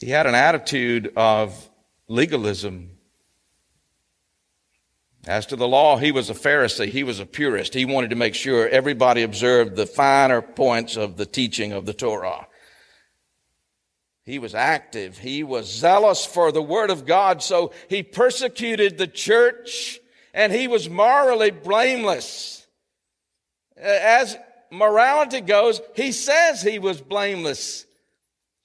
He 0.00 0.10
had 0.10 0.26
an 0.26 0.34
attitude 0.34 1.14
of 1.16 1.70
legalism 2.08 2.90
as 5.26 5.46
to 5.46 5.56
the 5.56 5.66
law, 5.66 5.96
he 5.96 6.12
was 6.12 6.28
a 6.28 6.34
Pharisee. 6.34 6.90
He 6.90 7.04
was 7.04 7.20
a 7.20 7.24
purist. 7.24 7.72
He 7.72 7.86
wanted 7.86 8.10
to 8.10 8.16
make 8.16 8.34
sure 8.34 8.68
everybody 8.68 9.22
observed 9.22 9.74
the 9.74 9.86
finer 9.86 10.42
points 10.42 10.98
of 10.98 11.16
the 11.16 11.24
teaching 11.24 11.72
of 11.72 11.86
the 11.86 11.94
Torah. 11.94 12.46
He 14.24 14.38
was 14.38 14.54
active. 14.54 15.16
He 15.16 15.42
was 15.42 15.72
zealous 15.72 16.26
for 16.26 16.52
the 16.52 16.60
word 16.60 16.90
of 16.90 17.06
God. 17.06 17.42
So 17.42 17.72
he 17.88 18.02
persecuted 18.02 18.98
the 18.98 19.06
church 19.06 19.98
and 20.34 20.52
he 20.52 20.68
was 20.68 20.90
morally 20.90 21.50
blameless. 21.50 22.66
As 23.78 24.36
morality 24.74 25.40
goes, 25.40 25.80
he 25.94 26.12
says 26.12 26.62
he 26.62 26.78
was 26.78 27.00
blameless. 27.00 27.86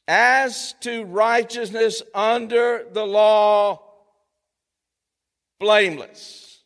As 0.08 0.74
to 0.82 1.04
righteousness 1.06 2.02
under 2.16 2.86
the 2.92 3.06
law, 3.06 3.82
blameless. 5.60 6.64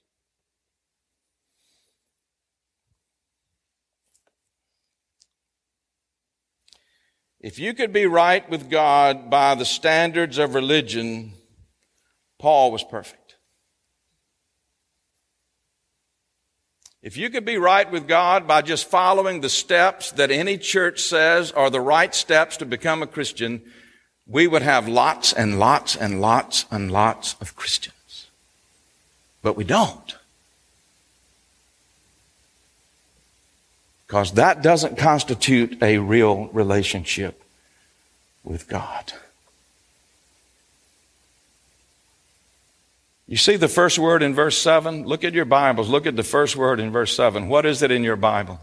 If 7.42 7.60
you 7.60 7.74
could 7.74 7.92
be 7.92 8.06
right 8.06 8.50
with 8.50 8.70
God 8.70 9.30
by 9.30 9.56
the 9.56 9.66
standards 9.66 10.38
of 10.38 10.56
religion, 10.56 11.34
Paul 12.40 12.72
was 12.72 12.86
perfect. 12.86 13.23
If 17.04 17.18
you 17.18 17.30
could 17.30 17.44
be 17.44 17.58
right 17.58 17.92
with 17.92 18.08
God 18.08 18.48
by 18.48 18.62
just 18.62 18.90
following 18.90 19.42
the 19.42 19.50
steps 19.50 20.12
that 20.14 20.32
any 20.32 20.58
church 20.58 21.02
says 21.02 21.52
are 21.52 21.70
the 21.70 21.82
right 21.82 22.16
steps 22.16 22.56
to 22.58 22.66
become 22.66 23.04
a 23.04 23.08
Christian, 23.08 23.62
we 24.26 24.48
would 24.48 24.62
have 24.62 24.88
lots 24.88 25.34
and 25.34 25.60
lots 25.60 25.98
and 25.98 26.22
lots 26.22 26.66
and 26.72 26.90
lots 26.90 27.36
of 27.42 27.58
Christians. 27.58 28.28
But 29.42 29.58
we 29.58 29.66
don't. 29.66 30.16
Because 34.08 34.32
that 34.34 34.62
doesn't 34.62 34.98
constitute 34.98 35.84
a 35.84 35.98
real 35.98 36.48
relationship 36.54 37.44
with 38.46 38.70
God. 38.70 39.12
You 43.26 43.38
see 43.38 43.56
the 43.56 43.70
first 43.70 43.98
word 43.98 44.22
in 44.22 44.34
verse 44.34 44.58
7? 44.58 45.06
Look 45.06 45.24
at 45.24 45.34
your 45.34 45.46
Bibles. 45.46 45.90
Look 45.90 46.06
at 46.06 46.16
the 46.16 46.24
first 46.24 46.56
word 46.56 46.80
in 46.80 46.92
verse 46.92 47.16
7. 47.16 47.48
What 47.48 47.66
is 47.66 47.82
it 47.82 47.92
in 47.92 48.04
your 48.04 48.18
Bible? 48.18 48.60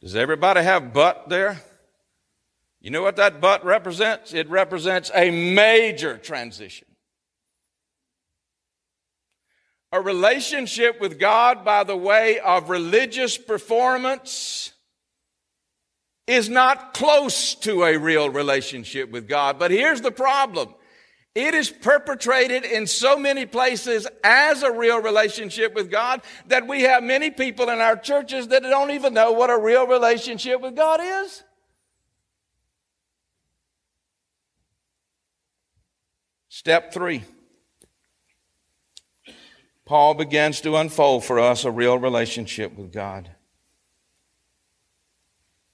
Does 0.00 0.14
everybody 0.14 0.62
have 0.62 0.92
but 0.92 1.28
there? 1.28 1.60
You 2.80 2.90
know 2.90 3.02
what 3.02 3.16
that 3.16 3.40
but 3.40 3.64
represents? 3.64 4.32
It 4.32 4.48
represents 4.48 5.10
a 5.14 5.30
major 5.30 6.18
transition. 6.18 6.86
A 9.90 10.00
relationship 10.00 11.00
with 11.00 11.18
God 11.18 11.64
by 11.64 11.82
the 11.82 11.96
way 11.96 12.38
of 12.40 12.68
religious 12.68 13.38
performance 13.38 14.72
is 16.26 16.50
not 16.50 16.92
close 16.92 17.54
to 17.54 17.84
a 17.84 17.96
real 17.96 18.28
relationship 18.28 19.10
with 19.10 19.26
God. 19.26 19.58
But 19.58 19.70
here's 19.70 20.02
the 20.02 20.12
problem. 20.12 20.74
It 21.34 21.54
is 21.54 21.70
perpetrated 21.70 22.64
in 22.64 22.86
so 22.86 23.18
many 23.18 23.46
places 23.46 24.08
as 24.24 24.62
a 24.62 24.72
real 24.72 25.00
relationship 25.00 25.74
with 25.74 25.90
God 25.90 26.22
that 26.46 26.66
we 26.66 26.82
have 26.82 27.02
many 27.02 27.30
people 27.30 27.68
in 27.68 27.78
our 27.78 27.96
churches 27.96 28.48
that 28.48 28.62
don't 28.62 28.90
even 28.90 29.14
know 29.14 29.32
what 29.32 29.50
a 29.50 29.58
real 29.58 29.86
relationship 29.86 30.60
with 30.60 30.74
God 30.74 31.00
is. 31.00 31.44
Step 36.48 36.92
three. 36.92 37.24
Paul 39.84 40.14
begins 40.14 40.60
to 40.62 40.76
unfold 40.76 41.24
for 41.24 41.38
us 41.38 41.64
a 41.64 41.70
real 41.70 41.98
relationship 41.98 42.76
with 42.76 42.92
God. 42.92 43.30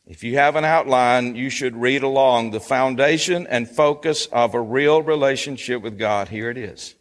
If 0.07 0.22
you 0.22 0.36
have 0.36 0.57
an 0.57 0.66
outline, 0.66 1.34
you 1.34 1.48
should 1.48 1.76
read 1.76 2.02
along 2.02 2.50
the 2.50 2.61
foundation 2.61 3.46
and 3.46 3.68
focus 3.68 4.26
of 4.26 4.55
a 4.55 4.61
real 4.61 5.00
relationship 5.00 5.80
with 5.80 5.98
God. 5.98 6.28
Here 6.28 6.50
it 6.50 6.59
is. 6.59 6.94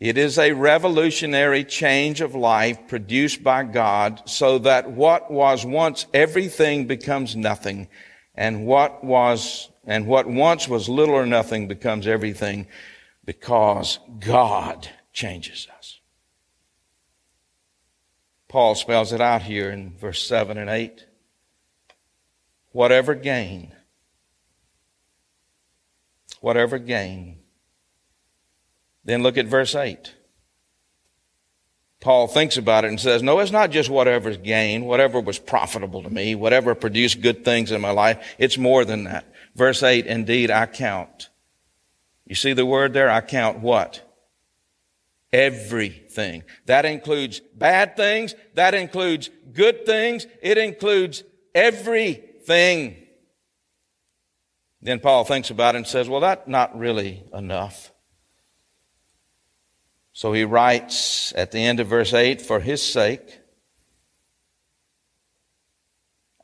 It 0.00 0.18
is 0.18 0.36
a 0.36 0.50
revolutionary 0.52 1.62
change 1.62 2.20
of 2.20 2.34
life 2.34 2.88
produced 2.88 3.44
by 3.44 3.62
God 3.62 4.22
so 4.24 4.58
that 4.58 4.90
what 4.90 5.30
was 5.30 5.64
once 5.64 6.06
everything 6.12 6.88
becomes 6.88 7.36
nothing 7.36 7.86
and 8.34 8.66
what 8.66 9.04
was, 9.04 9.70
and 9.86 10.08
what 10.08 10.26
once 10.26 10.66
was 10.66 10.88
little 10.88 11.14
or 11.14 11.26
nothing 11.26 11.68
becomes 11.68 12.08
everything 12.08 12.66
because 13.24 14.00
God 14.18 14.88
changes 15.12 15.68
us. 15.78 16.00
Paul 18.48 18.74
spells 18.74 19.12
it 19.12 19.20
out 19.20 19.42
here 19.42 19.70
in 19.70 19.96
verse 19.96 20.26
7 20.26 20.58
and 20.58 20.68
8 20.68 21.06
whatever 22.72 23.14
gain, 23.14 23.72
whatever 26.40 26.78
gain. 26.78 27.38
Then 29.04 29.22
look 29.22 29.36
at 29.36 29.46
verse 29.46 29.74
8. 29.74 30.14
Paul 32.00 32.26
thinks 32.26 32.56
about 32.56 32.84
it 32.84 32.88
and 32.88 33.00
says, 33.00 33.22
No, 33.22 33.38
it's 33.38 33.52
not 33.52 33.70
just 33.70 33.88
whatever's 33.88 34.36
gain, 34.36 34.84
whatever 34.84 35.20
was 35.20 35.38
profitable 35.38 36.02
to 36.02 36.10
me, 36.10 36.34
whatever 36.34 36.74
produced 36.74 37.20
good 37.20 37.44
things 37.44 37.70
in 37.70 37.80
my 37.80 37.92
life. 37.92 38.34
It's 38.38 38.58
more 38.58 38.84
than 38.84 39.04
that. 39.04 39.24
Verse 39.54 39.82
8, 39.82 40.06
indeed, 40.06 40.50
I 40.50 40.66
count. 40.66 41.28
You 42.26 42.34
see 42.34 42.54
the 42.54 42.66
word 42.66 42.92
there? 42.92 43.08
I 43.08 43.20
count 43.20 43.60
what? 43.60 44.00
Everything. 45.32 46.42
That 46.66 46.84
includes 46.84 47.40
bad 47.40 47.96
things. 47.96 48.34
That 48.54 48.74
includes 48.74 49.30
good 49.52 49.86
things. 49.86 50.26
It 50.42 50.58
includes 50.58 51.22
every 51.54 52.24
thing. 52.44 52.96
Then 54.80 54.98
Paul 55.00 55.24
thinks 55.24 55.50
about 55.50 55.74
it 55.74 55.78
and 55.78 55.86
says, 55.86 56.08
well, 56.08 56.20
that's 56.20 56.48
not 56.48 56.76
really 56.76 57.24
enough. 57.32 57.92
So 60.12 60.32
he 60.32 60.44
writes 60.44 61.32
at 61.36 61.52
the 61.52 61.60
end 61.60 61.80
of 61.80 61.86
verse 61.86 62.12
8, 62.12 62.42
for 62.42 62.60
his 62.60 62.82
sake, 62.82 63.40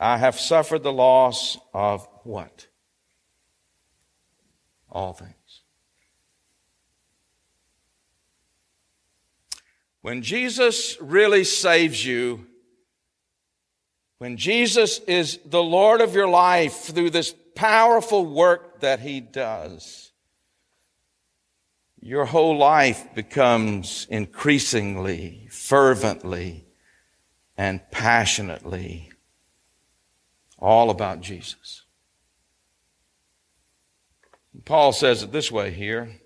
I 0.01 0.17
have 0.17 0.39
suffered 0.39 0.83
the 0.83 0.93
loss 0.93 1.59
of 1.75 2.09
what? 2.23 2.69
All 4.91 5.13
things. 5.13 5.35
When 10.01 10.23
Jesus 10.23 10.97
really 11.01 11.45
saves 11.45 12.07
you, 12.07 12.47
when 14.19 14.37
Jesus 14.37 14.99
is 15.01 15.39
the 15.45 15.63
Lord 15.63 16.01
of 16.01 16.15
your 16.15 16.29
life 16.29 16.75
through 16.75 17.11
this 17.11 17.35
powerful 17.55 18.25
work 18.25 18.81
that 18.81 19.01
He 19.01 19.21
does, 19.21 20.13
your 22.01 22.25
whole 22.25 22.57
life 22.57 23.15
becomes 23.15 24.07
increasingly, 24.11 25.49
fervently, 25.51 26.65
and 27.57 27.81
passionately 27.91 29.11
all 30.59 30.91
about 30.91 31.21
Jesus. 31.21 31.85
Paul 34.65 34.93
says 34.93 35.23
it 35.23 35.33
this 35.33 35.53
way 35.53 35.71
here. 35.71 36.21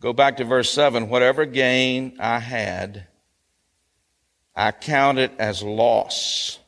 Go 0.00 0.12
back 0.12 0.38
to 0.38 0.44
verse 0.44 0.70
7 0.70 1.08
whatever 1.08 1.44
gain 1.44 2.16
I 2.18 2.38
had, 2.38 3.06
I 4.60 4.72
count 4.72 5.18
it 5.18 5.32
as 5.38 5.62
loss 5.62 6.58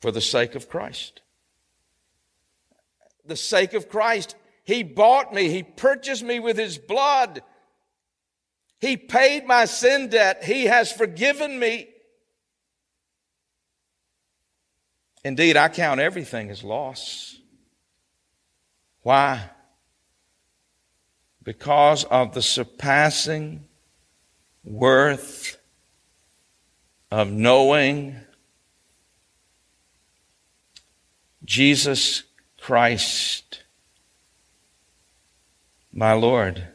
for 0.00 0.10
the 0.10 0.20
sake 0.20 0.56
of 0.56 0.68
Christ. 0.68 1.22
The 3.24 3.36
sake 3.36 3.74
of 3.74 3.88
Christ. 3.88 4.34
He 4.64 4.82
bought 4.82 5.32
me. 5.32 5.48
He 5.50 5.62
purchased 5.62 6.24
me 6.24 6.40
with 6.40 6.58
His 6.58 6.78
blood. 6.78 7.44
He 8.80 8.96
paid 8.96 9.46
my 9.46 9.66
sin 9.66 10.08
debt. 10.08 10.42
He 10.42 10.64
has 10.64 10.90
forgiven 10.90 11.56
me. 11.60 11.88
Indeed, 15.24 15.56
I 15.56 15.68
count 15.68 16.00
everything 16.00 16.50
as 16.50 16.64
loss. 16.64 17.36
Why? 19.02 19.48
Because 21.44 22.02
of 22.02 22.34
the 22.34 22.42
surpassing 22.42 23.68
worth 24.64 25.59
of 27.10 27.30
knowing 27.30 28.16
Jesus 31.44 32.22
Christ, 32.60 33.62
my 35.92 36.12
Lord. 36.12 36.68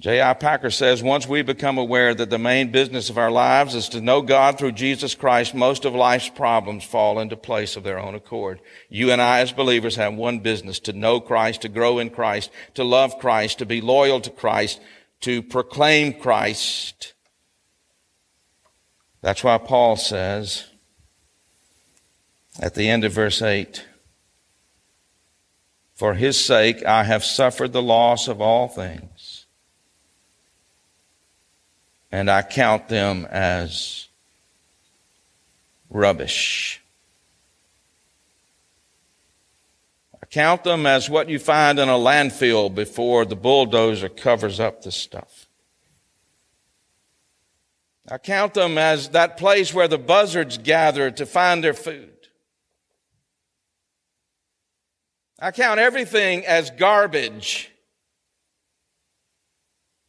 J.I. 0.00 0.32
Packer 0.32 0.70
says, 0.70 1.02
once 1.02 1.28
we 1.28 1.42
become 1.42 1.76
aware 1.76 2.14
that 2.14 2.30
the 2.30 2.38
main 2.38 2.70
business 2.70 3.10
of 3.10 3.18
our 3.18 3.30
lives 3.30 3.74
is 3.74 3.90
to 3.90 4.00
know 4.00 4.22
God 4.22 4.56
through 4.56 4.72
Jesus 4.72 5.14
Christ, 5.14 5.54
most 5.54 5.84
of 5.84 5.94
life's 5.94 6.30
problems 6.30 6.84
fall 6.84 7.18
into 7.18 7.36
place 7.36 7.76
of 7.76 7.82
their 7.82 7.98
own 7.98 8.14
accord. 8.14 8.60
You 8.88 9.12
and 9.12 9.20
I 9.20 9.40
as 9.40 9.52
believers 9.52 9.96
have 9.96 10.14
one 10.14 10.38
business, 10.38 10.78
to 10.80 10.94
know 10.94 11.20
Christ, 11.20 11.62
to 11.62 11.68
grow 11.68 11.98
in 11.98 12.08
Christ, 12.08 12.50
to 12.74 12.84
love 12.84 13.18
Christ, 13.18 13.58
to 13.58 13.66
be 13.66 13.82
loyal 13.82 14.22
to 14.22 14.30
Christ, 14.30 14.80
to 15.20 15.42
proclaim 15.42 16.14
Christ, 16.14 17.12
that's 19.22 19.44
why 19.44 19.58
Paul 19.58 19.96
says 19.96 20.66
at 22.60 22.74
the 22.74 22.88
end 22.88 23.04
of 23.04 23.12
verse 23.12 23.42
8, 23.42 23.84
For 25.94 26.14
his 26.14 26.42
sake 26.42 26.84
I 26.84 27.04
have 27.04 27.24
suffered 27.24 27.72
the 27.72 27.82
loss 27.82 28.28
of 28.28 28.40
all 28.40 28.68
things, 28.68 29.46
and 32.10 32.30
I 32.30 32.42
count 32.42 32.88
them 32.88 33.26
as 33.30 34.08
rubbish. 35.90 36.80
I 40.22 40.26
count 40.26 40.64
them 40.64 40.86
as 40.86 41.10
what 41.10 41.28
you 41.28 41.38
find 41.38 41.78
in 41.78 41.88
a 41.88 41.92
landfill 41.92 42.74
before 42.74 43.24
the 43.24 43.36
bulldozer 43.36 44.08
covers 44.08 44.60
up 44.60 44.82
the 44.82 44.92
stuff. 44.92 45.39
I 48.10 48.18
count 48.18 48.54
them 48.54 48.76
as 48.76 49.10
that 49.10 49.36
place 49.36 49.72
where 49.72 49.86
the 49.86 49.98
buzzards 49.98 50.58
gather 50.58 51.12
to 51.12 51.24
find 51.24 51.62
their 51.62 51.74
food. 51.74 52.10
I 55.38 55.52
count 55.52 55.78
everything 55.78 56.44
as 56.44 56.70
garbage 56.70 57.70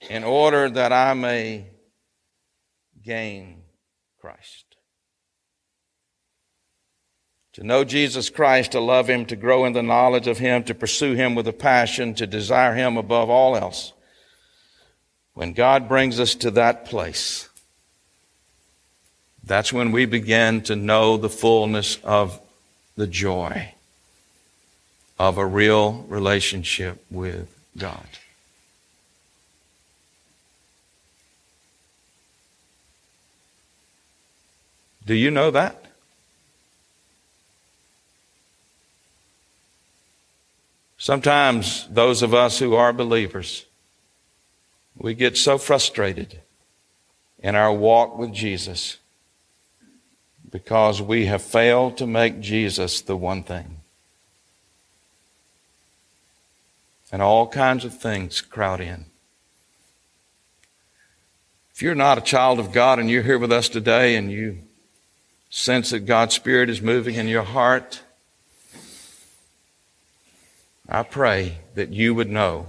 in 0.10 0.24
order 0.24 0.70
that 0.70 0.92
I 0.92 1.14
may 1.14 1.68
gain 3.04 3.62
Christ. 4.20 4.66
To 7.54 7.64
know 7.64 7.84
Jesus 7.84 8.30
Christ, 8.30 8.72
to 8.72 8.80
love 8.80 9.10
Him, 9.10 9.26
to 9.28 9.36
grow 9.36 9.66
in 9.66 9.74
the 9.74 9.84
knowledge 9.84 10.28
of 10.28 10.40
Him, 10.40 10.64
to 10.64 10.74
pursue 10.74 11.14
Him 11.14 11.36
with 11.36 11.48
a 11.48 11.54
passion, 11.54 12.16
to 12.16 12.26
desire 12.26 12.74
Him 12.74 12.98
above 12.98 13.30
all 13.30 13.56
else. 13.56 13.94
When 15.34 15.54
God 15.54 15.88
brings 15.88 16.20
us 16.20 16.34
to 16.36 16.52
that 16.52 16.86
place, 16.86 17.50
that's 19.44 19.74
when 19.74 19.92
we 19.92 20.06
begin 20.06 20.62
to 20.64 20.76
know 20.76 21.18
the 21.18 21.30
fullness 21.30 21.98
of 22.04 22.40
the 22.96 23.08
joy 23.08 23.74
of 25.18 25.38
a 25.38 25.46
real 25.46 26.06
relationship 26.08 27.04
with 27.10 27.48
God. 27.78 28.06
Do 35.06 35.16
you 35.16 35.32
know 35.32 35.52
that? 35.52 35.86
Sometimes 40.98 41.88
those 41.90 42.22
of 42.22 42.34
us 42.34 42.60
who 42.60 42.76
are 42.76 42.94
believers, 42.94 43.66
we 44.96 45.16
get 45.16 45.36
so 45.36 45.58
frustrated 45.58 46.42
in 47.40 47.56
our 47.56 47.74
walk 47.74 48.18
with 48.18 48.32
Jesus 48.32 48.98
because 50.52 51.02
we 51.02 51.26
have 51.26 51.42
failed 51.42 51.98
to 51.98 52.06
make 52.06 52.42
Jesus 52.42 53.02
the 53.02 53.16
one 53.16 53.44
thing. 53.44 53.78
And 57.12 57.22
all 57.22 57.48
kinds 57.48 57.84
of 57.84 57.98
things 57.98 58.42
crowd 58.42 58.82
in. 58.82 59.06
If 61.74 61.82
you're 61.82 61.96
not 61.96 62.18
a 62.18 62.22
child 62.22 62.60
of 62.60 62.72
God 62.72 63.00
and 63.00 63.10
you're 63.10 63.24
here 63.24 63.40
with 63.40 63.52
us 63.52 63.68
today 63.68 64.16
and 64.16 64.32
you 64.32 64.60
sense 65.50 65.90
that 65.90 66.02
God's 66.02 66.36
Spirit 66.36 66.70
is 66.70 66.82
moving 66.82 67.16
in 67.16 67.28
your 67.28 67.44
heart, 67.44 68.02
I 70.88 71.04
pray 71.04 71.60
that 71.76 71.90
you 71.90 72.14
would 72.14 72.30
know 72.30 72.68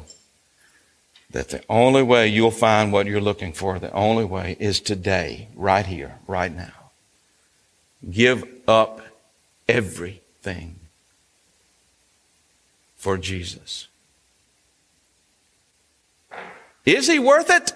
that 1.31 1.49
the 1.49 1.63
only 1.69 2.03
way 2.03 2.29
you'll 2.29 2.51
find 2.51 2.93
what 2.93 3.07
you're 3.07 3.21
looking 3.21 3.53
for, 3.53 3.79
the 3.79 3.93
only 3.93 4.25
way 4.25 4.57
is 4.61 4.81
today, 4.81 5.49
right 5.57 5.87
here, 5.87 6.19
right 6.27 6.55
now. 6.55 6.82
Give 8.11 8.45
up 8.67 9.01
everything 9.69 10.77
for 12.97 13.17
Jesus. 13.17 13.89
Is 16.85 17.07
he 17.07 17.19
worth 17.19 17.49
it? 17.49 17.73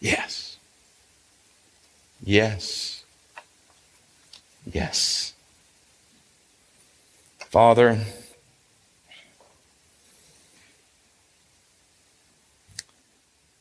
Yes. 0.00 0.56
Yes. 2.24 3.04
Yes. 4.70 5.32
Father, 7.38 7.98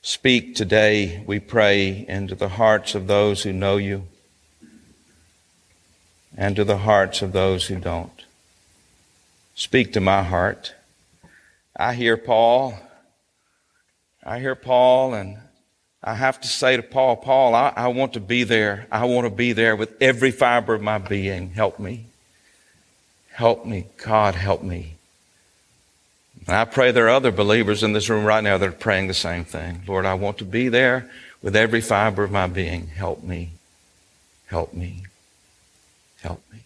speak 0.05 0.53
today, 0.53 1.23
we 1.25 1.39
pray, 1.39 2.05
into 2.07 2.35
the 2.35 2.47
hearts 2.47 2.93
of 2.93 3.07
those 3.07 3.41
who 3.41 3.51
know 3.51 3.77
you 3.77 4.03
and 6.37 6.55
to 6.55 6.63
the 6.63 6.77
hearts 6.77 7.23
of 7.23 7.33
those 7.33 7.65
who 7.65 7.79
don't. 7.79 8.23
Speak 9.55 9.93
to 9.93 9.99
my 9.99 10.21
heart. 10.21 10.75
I 11.75 11.95
hear 11.95 12.17
Paul. 12.17 12.77
I 14.23 14.37
hear 14.37 14.53
Paul, 14.53 15.15
and 15.15 15.37
I 16.03 16.13
have 16.13 16.39
to 16.41 16.47
say 16.47 16.77
to 16.77 16.83
Paul, 16.83 17.15
Paul, 17.15 17.55
I, 17.55 17.73
I 17.75 17.87
want 17.87 18.13
to 18.13 18.19
be 18.19 18.43
there. 18.43 18.85
I 18.91 19.05
want 19.05 19.25
to 19.25 19.31
be 19.31 19.53
there 19.53 19.75
with 19.75 19.99
every 19.99 20.29
fiber 20.29 20.75
of 20.75 20.83
my 20.83 20.99
being. 20.99 21.49
Help 21.49 21.79
me. 21.79 22.05
Help 23.31 23.65
me. 23.65 23.87
God, 23.97 24.35
help 24.35 24.61
me. 24.61 24.94
And 26.47 26.55
I 26.55 26.65
pray 26.65 26.91
there 26.91 27.05
are 27.05 27.09
other 27.09 27.31
believers 27.31 27.83
in 27.83 27.93
this 27.93 28.09
room 28.09 28.23
right 28.23 28.43
now 28.43 28.57
that 28.57 28.69
are 28.69 28.71
praying 28.71 29.07
the 29.07 29.13
same 29.13 29.45
thing. 29.45 29.81
Lord, 29.87 30.05
I 30.05 30.13
want 30.13 30.37
to 30.39 30.45
be 30.45 30.69
there 30.69 31.09
with 31.41 31.55
every 31.55 31.81
fiber 31.81 32.23
of 32.23 32.31
my 32.31 32.47
being. 32.47 32.87
Help 32.87 33.23
me. 33.23 33.51
Help 34.47 34.73
me. 34.73 35.03
Help 36.21 36.43
me. 36.51 36.59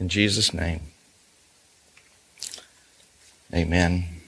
In 0.00 0.08
Jesus' 0.08 0.54
name, 0.54 0.80
amen. 3.52 4.19